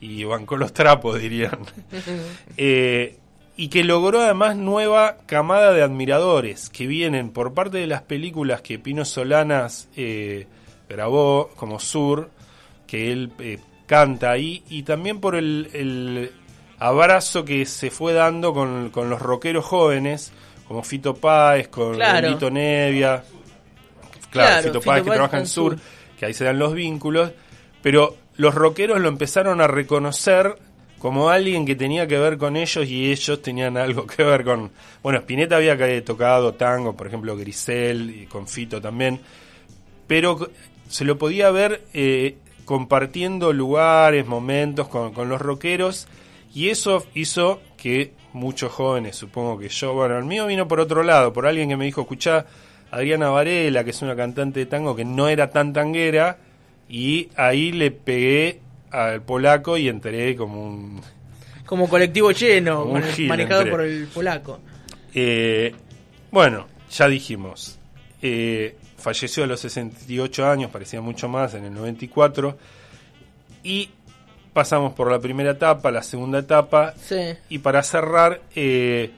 [0.00, 1.58] y bancó los trapos, dirían.
[2.56, 3.16] Eh,
[3.56, 8.62] y que logró además nueva camada de admiradores que vienen por parte de las películas
[8.62, 10.46] que Pino Solanas eh,
[10.88, 12.30] grabó, como Sur,
[12.86, 16.32] que él eh, canta ahí, y también por el, el
[16.78, 20.32] abrazo que se fue dando con, con los rockeros jóvenes,
[20.66, 22.28] como Fito Páez, con Claro.
[22.28, 23.22] Lito Nevia,
[24.30, 25.82] claro, Claro, Fito Fito Páez que Páez trabaja en Sur, Sur.
[26.18, 27.32] que ahí se dan los vínculos,
[27.82, 30.56] pero los rockeros lo empezaron a reconocer
[30.98, 34.70] como alguien que tenía que ver con ellos y ellos tenían algo que ver con...
[35.02, 39.20] Bueno, Spinetta había tocado tango, por ejemplo, Grisel y con Fito también,
[40.06, 40.50] pero
[40.88, 46.08] se lo podía ver eh, compartiendo lugares, momentos con, con los rockeros
[46.54, 51.02] y eso hizo que muchos jóvenes, supongo que yo, bueno, el mío vino por otro
[51.02, 52.46] lado, por alguien que me dijo, escuchá,
[52.90, 56.38] Adriana Varela, que es una cantante de tango que no era tan tanguera,
[56.88, 61.00] y ahí le pegué al polaco y entré como un...
[61.66, 63.70] Como colectivo lleno, Como manejado entré.
[63.70, 64.60] por el polaco.
[65.14, 65.74] Eh,
[66.30, 67.78] bueno, ya dijimos.
[68.22, 72.58] eh, falleció a los 68 años, parecía mucho más, en el 94.
[73.62, 73.90] Y
[74.52, 76.94] pasamos por la primera etapa, la segunda etapa.
[77.00, 77.34] Sí.
[77.48, 79.10] Y para cerrar, eh,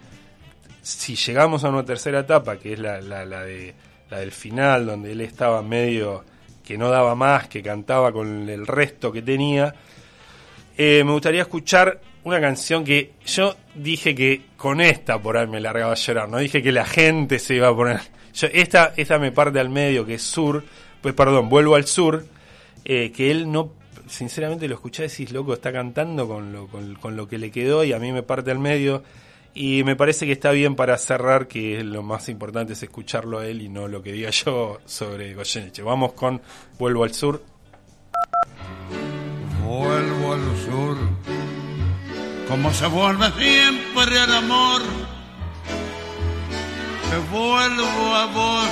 [0.82, 3.74] si llegamos a una tercera etapa, que es la, la, la de,
[4.10, 6.24] la del final, donde él estaba medio
[6.64, 9.74] que no daba más, que cantaba con el resto que tenía,
[10.76, 15.60] eh, me gustaría escuchar una canción que yo dije que con esta por ahí me
[15.60, 18.00] largaba a llorar, no dije que la gente se iba a poner.
[18.52, 20.64] Esta, esta me parte al medio, que es sur,
[21.00, 22.24] pues perdón, vuelvo al sur,
[22.84, 23.72] eh, que él no,
[24.06, 27.84] sinceramente lo escuché decís, loco, está cantando con lo, con, con lo que le quedó
[27.84, 29.02] y a mí me parte al medio.
[29.52, 33.46] Y me parece que está bien para cerrar, que lo más importante es escucharlo a
[33.48, 35.82] él y no lo que diga yo sobre Goyeneche.
[35.82, 36.40] Vamos con
[36.78, 37.42] Vuelvo al Sur.
[39.64, 40.96] Vuelvo al sur,
[42.48, 44.82] como se vuelve siempre al amor.
[47.10, 48.70] Que vuelvo a vos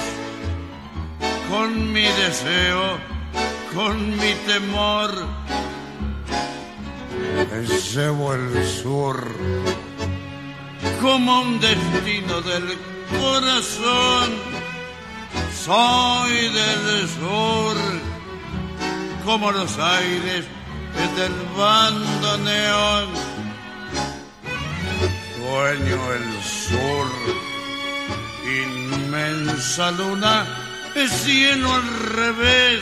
[1.50, 2.98] con mi deseo,
[3.74, 5.10] con mi temor.
[7.94, 9.16] Llevo el sur
[11.02, 12.78] como un destino del
[13.20, 14.30] corazón.
[15.64, 17.76] Soy del sur
[19.24, 20.44] como los aires
[21.16, 23.08] del bandoneón.
[25.36, 27.08] Sueño el sur,
[28.48, 30.46] inmensa luna,
[30.94, 32.80] el cielo al revés,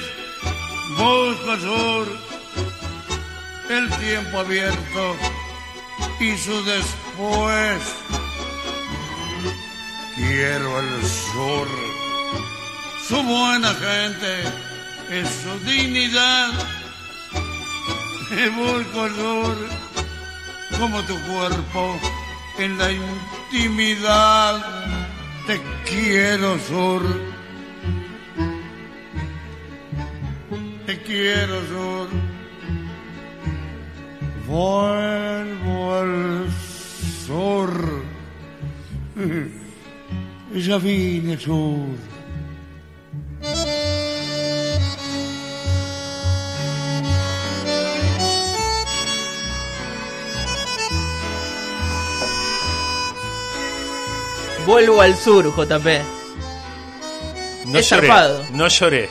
[0.96, 2.18] busco sur,
[3.70, 5.16] el tiempo abierto
[6.20, 7.82] y su después.
[10.16, 11.68] Quiero el sur,
[13.06, 14.42] su buena gente,
[15.10, 16.52] es su dignidad.
[18.56, 19.56] Busco el sur,
[20.78, 22.00] como tu cuerpo
[22.58, 25.05] en la intimidad.
[25.46, 27.02] Te quiero sur,
[30.86, 32.08] te quiero sur.
[34.48, 36.46] Vuelvo al
[37.26, 37.70] sur.
[40.54, 42.15] Ya vine sur.
[54.66, 55.86] Vuelvo al sur, JP.
[57.66, 58.44] No Es lloré, zarpado.
[58.52, 59.08] no lloré.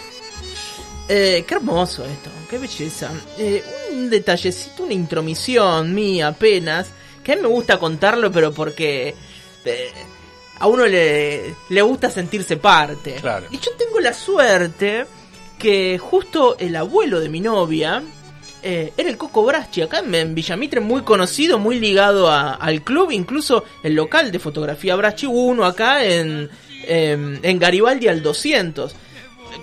[1.07, 3.11] Eh, qué hermoso esto, qué belleza.
[3.37, 6.87] Eh, un detallecito, una intromisión mía apenas,
[7.23, 9.13] que a mí me gusta contarlo, pero porque
[9.65, 9.91] eh,
[10.59, 13.15] a uno le, le gusta sentirse parte.
[13.15, 13.47] Claro.
[13.51, 15.05] Y yo tengo la suerte
[15.59, 18.01] que justo el abuelo de mi novia
[18.65, 23.63] eh, era el Coco Braschi, acá en, Villamitre, muy conocido, muy ligado al club, incluso
[23.83, 26.49] el local de fotografía Braschi, hubo uno acá en,
[26.87, 28.95] em, en Garibaldi al 200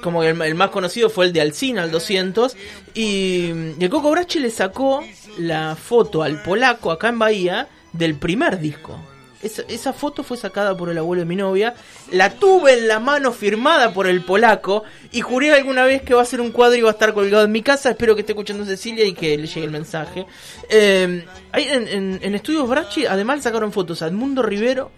[0.01, 2.57] como el, más conocido fue el de Alcina, al 200.
[2.95, 5.05] Y, el Coco Bracci le sacó
[5.39, 8.99] la foto al polaco acá en Bahía del primer disco.
[9.43, 11.75] Esa, esa foto fue sacada por el abuelo de mi novia.
[12.13, 14.85] La tuve en la mano firmada por el polaco.
[15.11, 17.45] Y juré alguna vez que va a ser un cuadro y va a estar colgado
[17.45, 17.91] en mi casa.
[17.91, 20.27] Espero que esté escuchando Cecilia y que le llegue el mensaje.
[20.69, 24.91] Eh, ahí en, en- en Estudios Bracci, además sacaron fotos a Edmundo Rivero.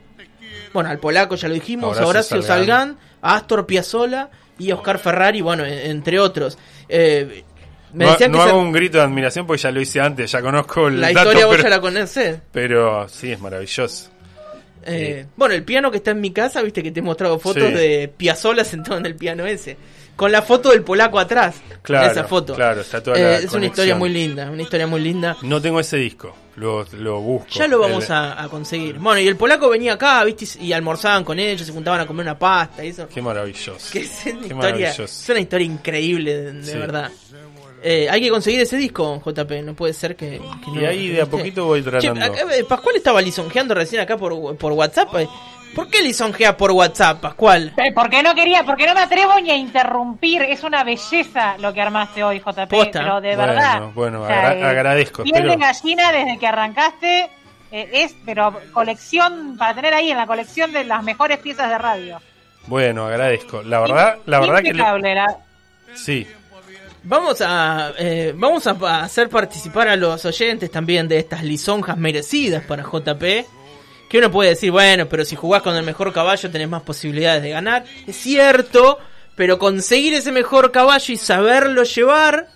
[0.73, 1.97] Bueno, al polaco ya lo dijimos.
[1.99, 2.99] a Horacio Salgán.
[3.23, 4.29] A Astor Piazzolla
[4.59, 6.59] y a Oscar Ferrari, bueno, en- entre otros.
[6.89, 7.45] Eh,
[7.95, 10.89] me No, se- hago un grito de admiración porque ya lo hice antes, ya conozco
[10.89, 12.39] el la dato, historia vos pero, ya la conocés.
[12.53, 14.11] pero sí, es maravilloso.
[14.87, 17.65] Eh, bueno, el piano que está en mi casa, viste que te he mostrado fotos
[17.69, 17.73] Sí.
[17.75, 19.77] de Piazzolla sentado en el piano ese.
[20.17, 21.57] Con la foto del polaco atrás.
[21.83, 22.55] Claro, esa foto.
[22.55, 25.37] claro, está toda Eh, la es una historia muy linda, una historia muy linda.
[25.43, 27.49] No tengo ese disco, lo, lo busco.
[27.51, 28.97] Ya lo vamos El- a, a conseguir.
[29.01, 32.27] Bueno, y el polaco venía acá, viste, y almorzaban con ellos, se juntaban a comer
[32.27, 33.09] una pasta y eso.
[33.13, 33.91] Qué maravilloso.
[33.93, 35.03] Que es una, Qué historia, maravilloso.
[35.03, 36.79] es una historia increíble, de, de Sí.
[36.79, 37.11] verdad.
[37.87, 41.09] Eh, hay que conseguir ese disco, JP, no puede ser que, que no- Y ahí
[41.09, 42.19] de a poquito voy tratando.
[42.19, 45.15] Che, acá, Pascual estaba lisonjeando recién acá por, por WhatsApp.
[45.17, 45.29] eh.
[45.75, 47.75] ¿Por qué lisonjea por WhatsApp, Pascual?
[47.77, 50.41] Eh, Porque no quería, porque no me atrevo ni a interrumpir.
[50.43, 52.69] Es una belleza lo que armaste hoy, JP.
[52.71, 53.01] Posta.
[53.01, 53.83] Pero de Bueno, verdad.
[53.95, 57.29] bueno, o sea, agra- eh, agradezco, Piel de gallina desde que arrancaste.
[57.73, 61.77] eh, es, pero colección, para tener ahí en la colección de las mejores piezas de
[61.77, 62.21] radio.
[62.69, 63.63] Bueno, agradezco.
[63.63, 65.37] La verdad, la verdad que le- la-
[65.95, 66.25] sí.
[67.07, 72.65] Vamos a eh, vamos a hacer participar a los oyentes también de estas lisonjas merecidas
[72.65, 73.23] para JP.
[74.09, 77.43] Que uno puede decir, bueno, pero si jugás con el mejor caballo tenés más posibilidades
[77.43, 77.85] de ganar.
[78.07, 78.99] Es cierto,
[79.35, 82.49] pero conseguir ese mejor caballo y saberlo llevar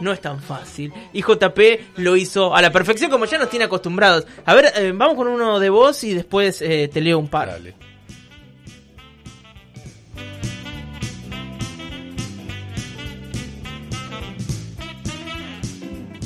[0.00, 0.92] no es tan fácil.
[1.12, 1.60] Y JP
[1.98, 4.26] lo hizo a la perfección como ya nos tiene acostumbrados.
[4.44, 7.60] A ver, eh, vamos con uno de vos y después eh, te leo un par.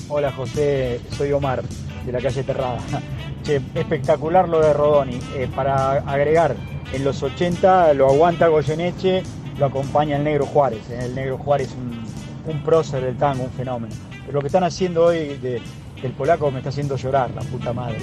[0.08, 1.62] Hola José, soy Omar
[2.04, 2.78] de la calle Terrada.
[3.42, 5.20] Che, espectacular lo de Rodoni.
[5.36, 6.56] Eh, para agregar,
[6.92, 9.22] en los 80 lo aguanta Goyeneche,
[9.58, 10.80] lo acompaña el Negro Juárez.
[10.90, 12.04] Eh, El Negro Juárez un,
[12.52, 13.94] un prócer del tango, un fenómeno.
[14.26, 15.62] Pero lo que están haciendo hoy de-
[16.02, 18.00] del polaco me está haciendo llorar, la puta madre.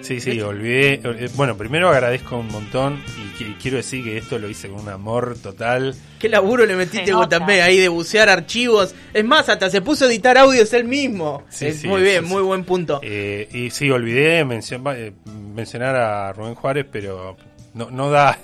[0.00, 0.94] Sí, sí, olvidé.
[1.04, 3.27] eh, Bueno, primero agradezco un montón y,
[3.60, 5.94] quiero decir que esto lo hice con un amor total.
[6.18, 7.12] ¿Qué laburo le metiste.
[7.12, 8.94] JP ahí de bucear archivos?
[9.14, 11.44] Es más, hasta se puso a editar audios él mismo.
[11.48, 12.30] Sí, Es sí, muy bien, sí.
[12.30, 13.00] muy buen punto.
[13.02, 15.12] Eh, y sí, olvidé eh,
[15.54, 17.36] mencionar a Rubén Juárez, pero
[17.74, 18.38] no, no da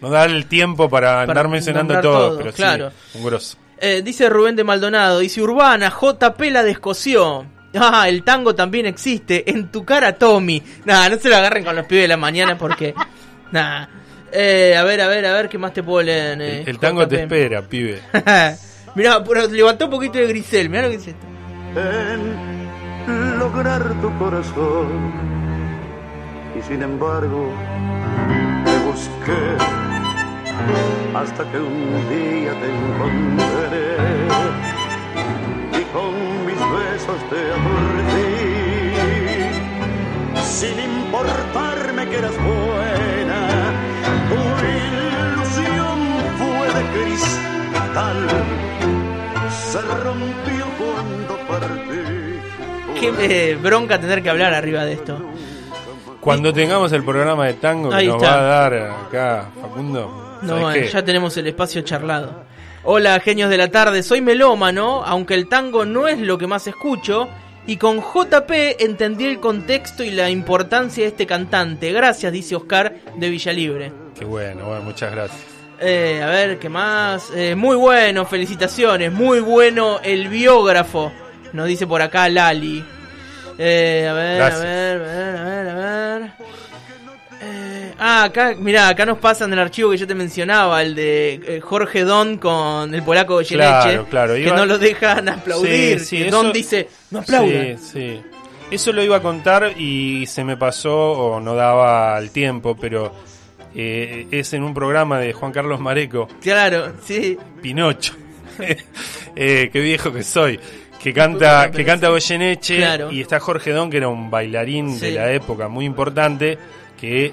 [0.00, 2.92] no da el tiempo para, Para andar mencionando todo, todo, pero sí, claro.
[3.14, 3.56] un grosso.
[3.78, 7.46] Eh, dice Rubén de Maldonado, dice Urbana, JP la descoció.
[7.74, 9.50] Ah, el tango también existe.
[9.50, 10.62] En tu cara, Tommy.
[10.84, 12.94] Nah, no se lo agarren con los pibes de la mañana porque.
[13.52, 13.86] Nah.
[14.36, 16.40] Eh, a ver, a ver, a ver, ¿qué más te puedo leer?
[16.42, 18.00] eh, El, el tango te espera, pibe.
[18.96, 20.68] Mirá, pero levantó un poquito de grisel.
[20.68, 21.26] Mirá lo que dice esto.
[21.80, 25.12] en lograr tu corazón.
[26.58, 27.52] Y sin embargo,
[28.64, 29.56] te busqué
[31.14, 33.96] hasta que un día te encontré
[35.80, 36.12] y con
[36.46, 38.34] mis besos te aturdí.
[40.44, 43.48] Sin importarme que eras buena,
[46.94, 48.28] cristal.
[49.50, 53.00] Se rompió cuando partí.
[53.00, 55.18] Qué eh, bronca tener que hablar arriba de esto.
[56.20, 58.36] Cuando tengamos el programa de tango que Ahí nos está.
[58.36, 60.88] va a dar acá Facundo, No, ¿sabes eh, qué?
[60.88, 62.44] ya tenemos el espacio charlado.
[62.84, 66.66] Hola, genios de la tarde, soy melómano, aunque el tango no es lo que más
[66.66, 67.28] escucho,
[67.66, 71.92] y con JP entendí el contexto y la importancia de este cantante.
[71.92, 73.92] Gracias, dice Oscar de Villalibre.
[74.18, 75.53] Qué bueno, bueno, muchas gracias.
[75.86, 77.30] Eh, a ver, ¿qué más?
[77.34, 81.12] Eh, muy bueno, felicitaciones, muy bueno el biógrafo,
[81.52, 82.82] nos dice por acá Lali.
[83.58, 86.30] Eh, a ver, a ver, a ver, a ver, a ver.
[87.42, 91.34] Eh, ah, acá, mirá, acá nos pasan el archivo que yo te mencionaba, el de
[91.46, 96.00] eh, Jorge Don con el polaco Goyeneche, Claro, claro, que no lo dejan aplaudir.
[96.00, 97.76] Sí, sí, eso- Don dice, no aplaudan.
[97.78, 98.22] Sí, sí.
[98.70, 103.12] Eso lo iba a contar y se me pasó o no daba el tiempo, pero
[103.74, 107.36] eh, es en un programa de Juan Carlos Mareco, Claro, sí.
[107.62, 108.14] Pinocho.
[109.36, 110.60] Eh, qué viejo que soy.
[111.02, 113.10] Que canta, que canta Goyeneche Claro.
[113.12, 116.56] y está Jorge Don, que era un bailarín de la época muy importante,
[116.98, 117.32] que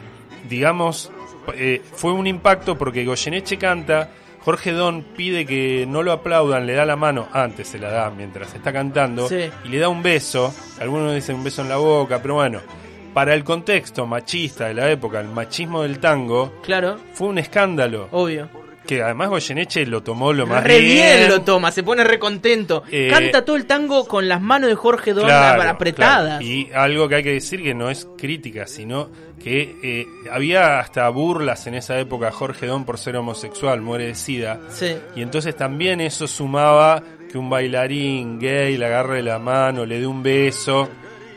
[0.50, 1.12] digamos
[1.54, 4.10] eh, fue un impacto porque Goyeneche canta,
[4.44, 8.10] Jorge Don pide que no lo aplaudan, le da la mano, antes se la da
[8.10, 9.50] mientras está cantando, Sí.
[9.64, 12.60] y le da un beso, algunos dicen un beso en la boca, pero bueno,
[13.14, 18.08] para el contexto machista de la época, el machismo del tango, Claro, fue un escándalo.
[18.12, 18.50] obvio.
[18.88, 21.20] Que además Goyeneche lo tomó lo más Re bien.
[21.20, 21.30] bien.
[21.30, 22.84] lo toma, se pone re contento.
[22.92, 26.40] Eh, Canta todo el tango con las manos de Jorge Don Claro, apretadas.
[26.40, 26.44] claro.
[26.44, 29.10] Y algo que hay que decir que no es crítica, sino
[29.42, 34.08] que eh, había hasta burlas en esa época a Jorge Don por ser homosexual, muere
[34.08, 34.60] de sida.
[34.70, 34.96] Sí.
[35.16, 37.02] Y entonces también eso sumaba
[37.32, 40.90] que un bailarín gay le agarre la mano, le dé un beso.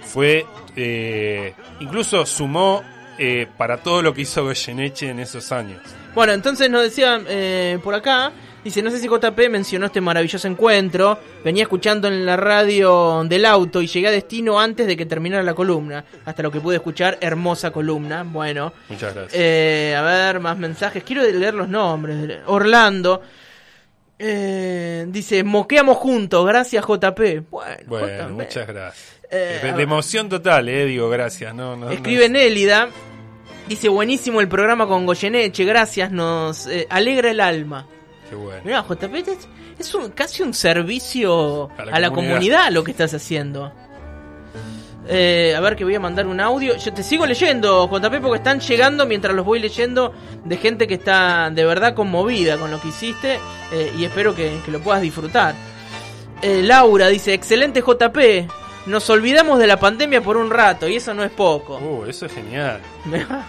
[0.05, 0.47] Fue.
[0.77, 2.83] eh, incluso sumó
[3.19, 5.81] eh, para todo lo que hizo Goyeneche en esos años.
[6.15, 8.31] Bueno, entonces nos decía eh, por acá,
[8.63, 13.45] dice, no sé si JP mencionó este maravilloso encuentro, venía escuchando en la radio del
[13.47, 16.77] auto y llegué a destino antes de que terminara la columna, hasta lo que pude
[16.77, 18.73] escuchar, hermosa columna, bueno.
[18.89, 19.35] Muchas gracias.
[19.41, 22.39] Eh, a ver, más mensajes, quiero leer los nombres.
[22.47, 23.21] Orlando.
[24.19, 27.21] eh, dice, moqueamos juntos, gracias JP.
[27.51, 28.31] Bueno, Bueno, JP.
[28.31, 29.14] muchas gracias.
[29.35, 31.55] Eh, de, emoción total, eh, digo, gracias.
[31.55, 32.89] No, no, no- Escribe Nélida.
[33.69, 37.87] Dice, buenísimo el programa con Goyeneche, gracias, nos eh, alegra el alma.
[38.29, 38.61] Qué bueno.
[38.65, 42.35] Mira, JP es, es un, casi un servicio A a la la, comunidad.
[42.35, 42.71] comunidad.
[42.73, 43.73] lo que estás haciendo.
[45.07, 46.77] Eh, a ver que voy a mandar un audio.
[46.77, 50.15] Yo te sigo leyendo, JP, porque están llegando mientras los voy leyendo
[50.45, 53.39] de gente que está de verdad conmovida con lo que hiciste
[53.73, 55.55] eh, y espero que, que lo puedas disfrutar.
[56.43, 58.51] Eh, Laura dice, excelente JP,
[58.87, 61.79] nos olvidamos de la pandemia por un rato y eso no es poco.
[61.79, 62.81] Uh, eso es genial.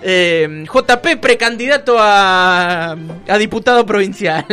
[0.00, 4.46] Eh, JP precandidato a, a diputado provincial.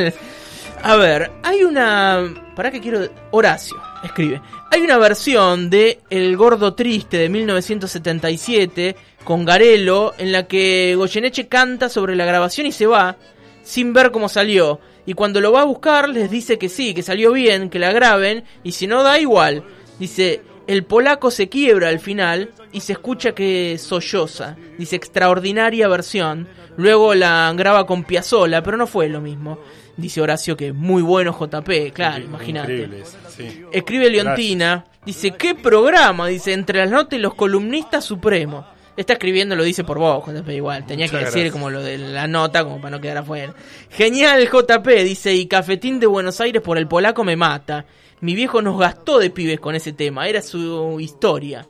[0.82, 2.52] A ver, hay una...
[2.56, 3.08] ¿Para qué quiero...?
[3.32, 4.42] Horacio, escribe.
[4.72, 11.48] Hay una versión de El Gordo Triste de 1977 con Garelo en la que Goyeneche
[11.48, 13.16] canta sobre la grabación y se va
[13.64, 14.80] sin ver cómo salió.
[15.06, 17.92] Y cuando lo va a buscar les dice que sí, que salió bien, que la
[17.92, 19.64] graben y si no da igual.
[20.00, 24.56] Dice, el polaco se quiebra al final y se escucha que solloza.
[24.78, 26.48] Dice, extraordinaria versión.
[26.78, 29.60] Luego la graba con Piazzola, pero no fue lo mismo.
[29.98, 32.90] Dice Horacio que muy bueno JP, claro, imagínate.
[33.30, 33.64] Sí.
[33.72, 36.28] Escribe Leontina, dice, ¿qué programa?
[36.28, 38.66] Dice, entre las notas y los columnistas supremos.
[38.98, 40.86] Está escribiendo, lo dice por vos, JP, igual.
[40.86, 41.52] Tenía que decir gracias.
[41.52, 43.54] como lo de la nota, como para no quedar afuera.
[43.90, 47.86] Genial, JP, dice, y Cafetín de Buenos Aires por el polaco me mata.
[48.22, 51.68] Mi viejo nos gastó de pibes con ese tema, era su historia.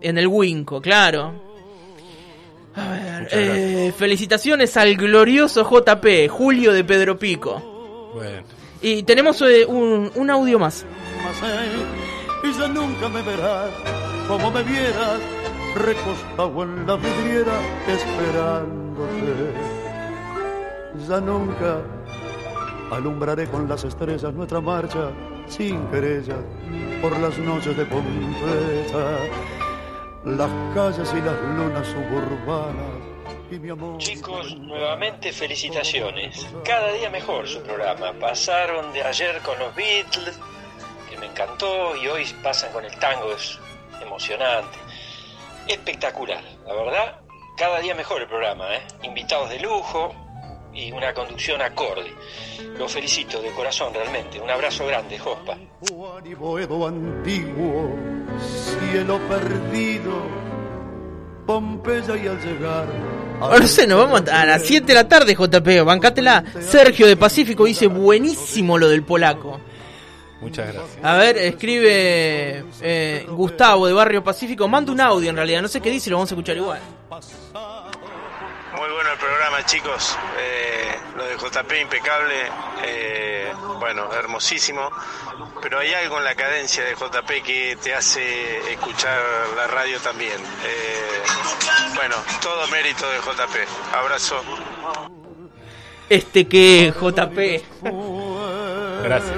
[0.00, 1.32] En el Winco, claro.
[2.74, 8.10] A ver, eh, felicitaciones al glorioso JP, Julio de Pedro Pico.
[8.14, 8.42] Bueno.
[8.82, 10.84] Y tenemos eh, un, un audio más.
[12.42, 13.70] y ya nunca me verás
[14.28, 15.20] como me vieras
[15.74, 19.52] recostado en la vidriera esperándote.
[21.08, 21.82] Ya nunca
[22.90, 25.10] alumbraré con las estrellas nuestra marcha
[25.46, 26.36] sin querella
[27.00, 29.18] por las noches de Pompeya,
[30.24, 33.14] las calles y las lunas suburbanas
[33.50, 33.98] y mi amor.
[33.98, 36.46] Chicos, nuevamente felicitaciones.
[36.64, 38.12] Cada día mejor su programa.
[38.14, 40.38] Pasaron de ayer con los Beatles,
[41.10, 43.58] que me encantó, y hoy pasan con el tango, es
[44.00, 44.78] emocionante.
[45.68, 47.20] Espectacular, la verdad.
[47.56, 48.82] Cada día mejor el programa, ¿eh?
[49.02, 50.14] Invitados de lujo
[50.74, 52.12] y una conducción acorde.
[52.78, 54.40] Los felicito de corazón realmente.
[54.40, 55.56] Un abrazo grande, Jospa.
[55.88, 57.90] Juan y Boedo antiguo,
[58.38, 60.22] cielo perdido,
[61.46, 62.88] Pompeya y al llegar.
[63.40, 66.44] Ahora sé, nos vamos a las 7 de la tarde, JP, bancátela.
[66.60, 69.60] Sergio de Pacífico dice, buenísimo lo del polaco.
[70.40, 71.04] Muchas gracias.
[71.04, 75.80] A ver, escribe eh, Gustavo de Barrio Pacífico, manda un audio en realidad, no sé
[75.80, 76.80] qué dice, lo vamos a escuchar igual.
[78.76, 80.16] Muy bueno el programa, chicos.
[80.38, 82.34] Eh, lo de JP impecable.
[82.84, 84.90] eh, bueno, hermosísimo.
[85.62, 89.20] Pero hay algo en la cadencia de JP que te hace escuchar
[89.56, 90.40] la radio también.
[90.64, 91.22] Eh,
[91.94, 93.94] bueno, todo mérito de JP.
[93.94, 94.42] Abrazo.
[96.08, 97.62] Este que JP.
[99.04, 99.36] Gracias.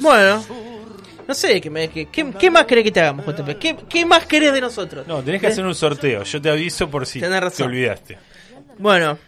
[0.00, 0.44] Bueno,
[1.32, 3.56] no sé, ¿qué, me- qué- qué- qué más querés que te hagamos, JP?
[3.58, 5.06] ¿Qué, qué más querés de nosotros?
[5.06, 6.22] No, tenés que hacer un sorteo.
[6.24, 7.66] Yo te aviso por si Tenés te razón.
[7.68, 8.18] olvidaste.
[8.78, 9.18] Bueno,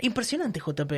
[0.00, 0.92] impresionante JP.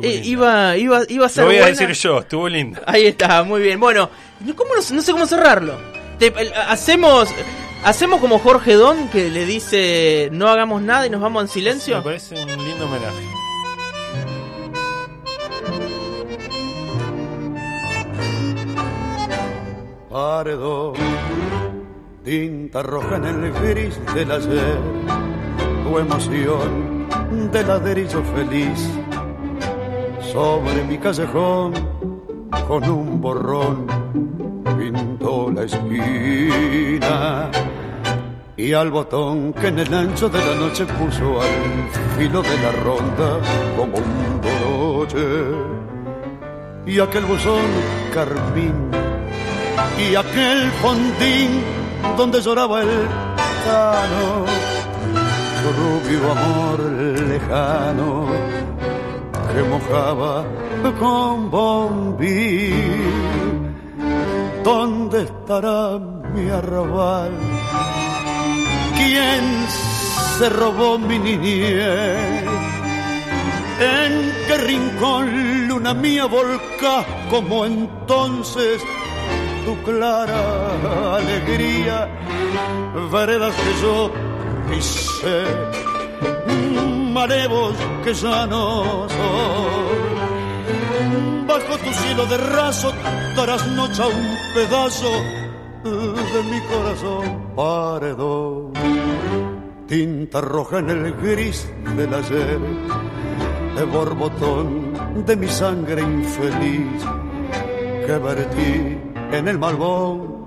[0.00, 1.78] Eh, iba, iba, iba a ser Lo voy a buena.
[1.78, 2.82] decir yo, estuvo linda.
[2.86, 3.78] Ahí está, muy bien.
[3.78, 4.08] Bueno,
[4.56, 5.78] ¿cómo no, no sé cómo cerrarlo.
[6.18, 6.32] Te-
[6.66, 7.28] hacemos
[7.84, 11.98] hacemos como Jorge Don que le dice no hagamos nada y nos vamos en silencio.
[11.98, 13.41] Me parece un lindo homenaje.
[20.12, 20.92] Paredón,
[22.22, 24.78] tinta roja en el gris del ayer,
[25.84, 27.08] tu emoción
[27.50, 28.90] de ladrillo feliz,
[30.20, 31.72] sobre mi callejón
[32.68, 33.86] con un borrón
[34.78, 37.50] pintó la esquina
[38.54, 42.72] y al botón que en el ancho de la noche puso al filo de la
[42.84, 43.40] ronda
[43.76, 45.26] como un boroche
[46.84, 47.64] y aquel buzón
[48.12, 49.01] carmín
[49.98, 51.62] y aquel fondín
[52.16, 53.08] donde lloraba el
[53.64, 54.44] cano,
[55.78, 56.80] rubio amor
[57.28, 58.26] lejano
[59.52, 60.44] que mojaba
[60.98, 63.02] con bombín.
[64.64, 67.32] ¿Dónde estará mi arrabal?
[68.96, 69.66] ¿Quién
[70.38, 72.44] se robó mi niñez?
[73.80, 78.80] ¿En qué rincón, luna mía, volcás como entonces
[79.64, 82.08] tu clara alegría?
[83.10, 84.10] Veredas que yo
[84.68, 85.44] pisé,
[87.12, 90.02] marevos que ya no soy.
[91.46, 92.92] Bajo tu cielo de raso
[93.34, 95.10] trasnocha un pedazo
[95.84, 98.72] de mi corazón paredón.
[99.86, 102.60] Tinta roja en el gris del ayer,
[103.76, 107.04] de borbotón de mi sangre infeliz
[108.06, 110.44] que vertí en el malvón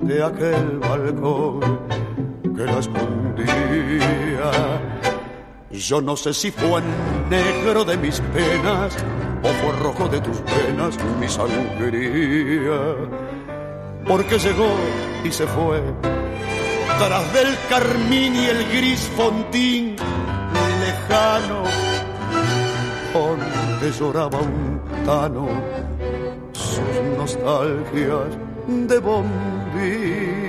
[0.00, 1.60] de aquel balcón
[2.54, 4.50] que la escondía.
[5.70, 6.82] Yo no sé si fue
[7.30, 8.96] negro de mis penas
[9.42, 12.80] o fue rojo de tus penas mi sangría.
[14.06, 14.70] Porque llegó
[15.24, 15.82] y se fue
[16.98, 19.96] tras del carmín y el gris fontín
[20.80, 21.62] lejano
[23.14, 25.48] donde lloraba un tano
[26.78, 28.30] sus nostalgias
[28.66, 30.48] de bombín.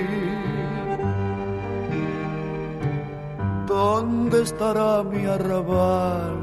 [3.66, 6.36] ¿Dónde estará mi arrabal?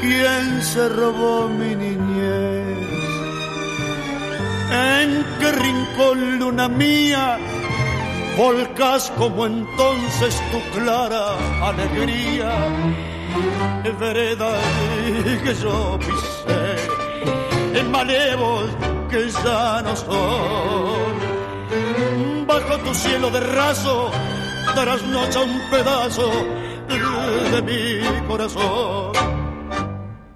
[0.00, 2.84] ¿Quién se robó mi niñez?
[4.70, 7.38] ¿En qué rincón, luna mía,
[8.36, 11.26] volcas como entonces tu clara
[11.62, 12.50] alegría?
[13.98, 14.50] vereda
[15.44, 16.93] que yo pisé,
[17.74, 18.70] en malevos
[19.10, 21.14] que ya no son.
[22.46, 24.10] Bajo tu cielo de raso,
[24.74, 26.30] darás noche a un pedazo
[26.88, 29.12] de mi corazón.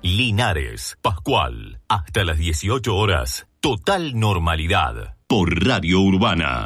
[0.03, 5.15] Linares, Pascual, hasta las 18 horas, total normalidad.
[5.27, 6.65] Por Radio Urbana.